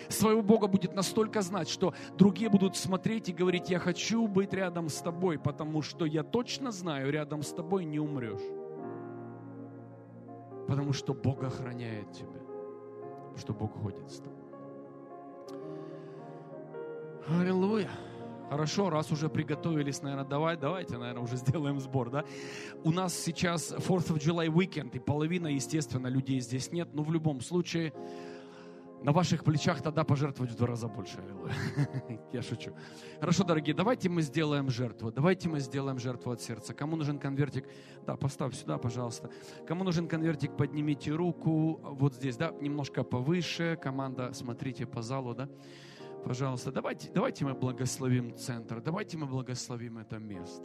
Своего 0.07 0.41
Бога 0.41 0.67
будет 0.67 0.95
настолько 0.95 1.41
знать, 1.41 1.69
что 1.69 1.93
другие 2.17 2.49
будут 2.49 2.75
смотреть 2.75 3.29
и 3.29 3.33
говорить, 3.33 3.69
я 3.69 3.79
хочу 3.79 4.27
быть 4.27 4.53
рядом 4.53 4.89
с 4.89 5.01
тобой, 5.01 5.37
потому 5.37 5.81
что 5.81 6.05
я 6.05 6.23
точно 6.23 6.71
знаю, 6.71 7.11
рядом 7.11 7.43
с 7.43 7.51
тобой 7.51 7.85
не 7.85 7.99
умрешь. 7.99 8.41
Потому 10.67 10.93
что 10.93 11.13
Бог 11.13 11.43
охраняет 11.43 12.11
тебя, 12.11 12.39
что 13.35 13.53
Бог 13.53 13.73
ходит 13.81 14.09
с 14.09 14.17
тобой. 14.17 14.39
Аллилуйя. 17.27 17.89
Хорошо, 18.49 18.89
раз 18.89 19.11
уже 19.11 19.29
приготовились, 19.29 20.01
наверное, 20.01 20.25
давай, 20.25 20.57
давайте, 20.57 20.97
наверное, 20.97 21.21
уже 21.23 21.35
сделаем 21.37 21.79
сбор, 21.79 22.09
да? 22.09 22.25
У 22.83 22.91
нас 22.91 23.13
сейчас 23.13 23.71
4th 23.71 24.13
of 24.13 24.17
July 24.17 24.47
weekend, 24.47 24.95
и 24.95 24.99
половина, 24.99 25.47
естественно, 25.47 26.07
людей 26.07 26.39
здесь 26.39 26.71
нет, 26.71 26.89
но 26.93 27.03
в 27.03 27.11
любом 27.11 27.41
случае 27.41 27.93
на 29.03 29.11
ваших 29.11 29.43
плечах 29.43 29.81
тогда 29.81 30.03
пожертвовать 30.03 30.51
в 30.51 30.55
два 30.55 30.67
раза 30.67 30.87
больше. 30.87 31.19
Я 32.33 32.41
шучу. 32.41 32.71
Хорошо, 33.19 33.43
дорогие, 33.43 33.75
давайте 33.75 34.09
мы 34.09 34.21
сделаем 34.23 34.69
жертву. 34.69 35.11
Давайте 35.11 35.47
мы 35.47 35.59
сделаем 35.59 35.99
жертву 35.99 36.31
от 36.31 36.41
сердца. 36.41 36.73
Кому 36.73 36.95
нужен 36.95 37.19
конвертик? 37.19 37.65
Да, 38.05 38.17
поставь 38.17 38.55
сюда, 38.55 38.77
пожалуйста. 38.77 39.29
Кому 39.67 39.83
нужен 39.83 40.07
конвертик, 40.07 40.57
поднимите 40.57 41.11
руку. 41.11 41.79
Вот 41.83 42.15
здесь, 42.15 42.35
да, 42.35 42.51
немножко 42.59 43.03
повыше. 43.03 43.79
Команда, 43.81 44.33
смотрите 44.33 44.85
по 44.85 45.01
залу, 45.01 45.33
да. 45.33 45.49
Пожалуйста, 46.23 46.71
давайте, 46.71 47.09
давайте 47.11 47.45
мы 47.45 47.53
благословим 47.53 48.35
центр. 48.35 48.81
Давайте 48.81 49.17
мы 49.17 49.25
благословим 49.25 49.97
это 49.97 50.19
место. 50.19 50.63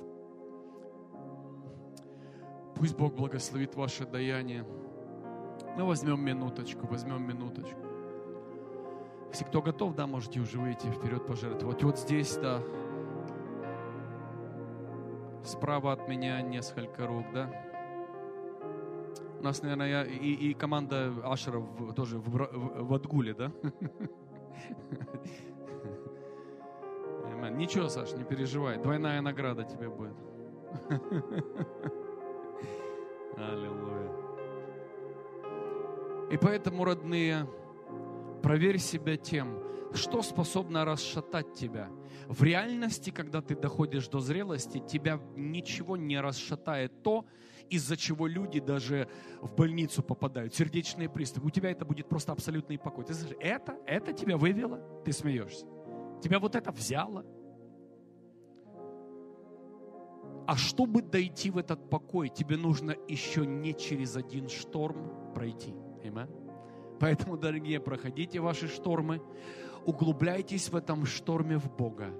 Пусть 2.74 2.96
Бог 2.96 3.14
благословит 3.14 3.74
ваше 3.74 4.04
даяние. 4.04 4.66
Мы 5.76 5.84
возьмем 5.84 6.20
минуточку, 6.24 6.86
возьмем 6.86 7.26
минуточку. 7.26 7.78
Если 9.30 9.44
кто 9.44 9.62
готов, 9.62 9.94
да, 9.94 10.06
можете 10.06 10.40
уже 10.40 10.58
выйти 10.58 10.86
вперед 10.86 11.26
пожертвовать. 11.26 11.82
Вот 11.82 11.98
здесь, 11.98 12.36
да, 12.36 12.60
справа 15.44 15.92
от 15.92 16.08
меня 16.08 16.40
несколько 16.42 17.06
рук, 17.06 17.26
да. 17.32 17.50
У 19.38 19.42
нас, 19.42 19.62
наверное, 19.62 19.88
я, 19.88 20.04
и, 20.04 20.32
и 20.32 20.54
команда 20.54 21.12
Ашеров 21.24 21.94
тоже 21.94 22.18
в, 22.18 22.28
в, 22.28 22.86
в 22.86 22.94
Адгуле, 22.94 23.34
да? 23.34 23.52
Ничего, 27.50 27.88
Саш, 27.88 28.12
не 28.12 28.24
переживай. 28.24 28.78
Двойная 28.78 29.20
награда 29.20 29.64
тебе 29.64 29.88
будет. 29.88 30.16
Аллилуйя. 33.36 34.12
И 36.30 36.36
поэтому, 36.36 36.84
родные, 36.84 37.48
проверь 38.42 38.78
себя 38.78 39.16
тем, 39.16 39.63
что 39.96 40.22
способно 40.22 40.84
расшатать 40.84 41.54
тебя. 41.54 41.88
В 42.26 42.42
реальности, 42.42 43.10
когда 43.10 43.40
ты 43.40 43.54
доходишь 43.54 44.08
до 44.08 44.20
зрелости, 44.20 44.78
тебя 44.78 45.20
ничего 45.36 45.96
не 45.96 46.20
расшатает 46.20 47.02
то, 47.02 47.26
из-за 47.70 47.96
чего 47.96 48.26
люди 48.26 48.60
даже 48.60 49.08
в 49.40 49.54
больницу 49.54 50.02
попадают, 50.02 50.54
сердечные 50.54 51.08
приступы. 51.08 51.46
У 51.46 51.50
тебя 51.50 51.70
это 51.70 51.84
будет 51.84 52.08
просто 52.08 52.32
абсолютный 52.32 52.78
покой. 52.78 53.04
Ты 53.04 53.14
скажешь, 53.14 53.36
это, 53.40 53.76
это 53.86 54.12
тебя 54.12 54.36
вывело? 54.36 54.80
Ты 55.04 55.12
смеешься. 55.12 55.66
Тебя 56.22 56.38
вот 56.38 56.54
это 56.54 56.70
взяло? 56.72 57.24
А 60.46 60.56
чтобы 60.56 61.00
дойти 61.00 61.50
в 61.50 61.56
этот 61.56 61.88
покой, 61.88 62.28
тебе 62.28 62.56
нужно 62.56 62.94
еще 63.08 63.46
не 63.46 63.74
через 63.74 64.14
один 64.16 64.48
шторм 64.48 65.32
пройти. 65.34 65.74
Amen. 66.04 66.28
Поэтому, 67.00 67.36
дорогие, 67.36 67.80
проходите 67.80 68.40
ваши 68.40 68.68
штормы, 68.68 69.20
углубляйтесь 69.86 70.68
в 70.70 70.76
этом 70.76 71.06
шторме 71.06 71.58
в 71.58 71.74
Бога. 71.76 72.12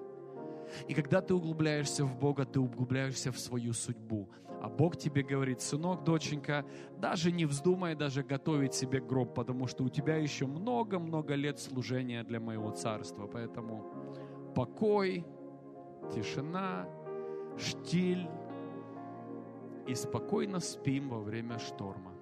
И 0.88 0.94
когда 0.94 1.20
ты 1.20 1.34
углубляешься 1.34 2.04
в 2.04 2.18
Бога, 2.18 2.44
ты 2.44 2.60
углубляешься 2.60 3.30
в 3.30 3.38
свою 3.38 3.72
судьбу. 3.72 4.28
А 4.62 4.68
Бог 4.68 4.96
тебе 4.96 5.22
говорит, 5.22 5.60
сынок, 5.60 6.04
доченька, 6.04 6.64
даже 6.98 7.30
не 7.30 7.44
вздумай 7.44 7.94
даже 7.94 8.22
готовить 8.22 8.74
себе 8.74 9.00
гроб, 9.00 9.34
потому 9.34 9.66
что 9.66 9.84
у 9.84 9.88
тебя 9.90 10.16
еще 10.16 10.46
много-много 10.46 11.34
лет 11.34 11.58
служения 11.58 12.24
для 12.24 12.40
моего 12.40 12.70
царства. 12.70 13.26
Поэтому 13.26 13.84
покой, 14.54 15.26
тишина, 16.14 16.88
штиль 17.58 18.26
и 19.86 19.94
спокойно 19.94 20.60
спим 20.60 21.10
во 21.10 21.20
время 21.20 21.58
шторма. 21.58 22.12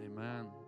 Amen. 0.00 0.63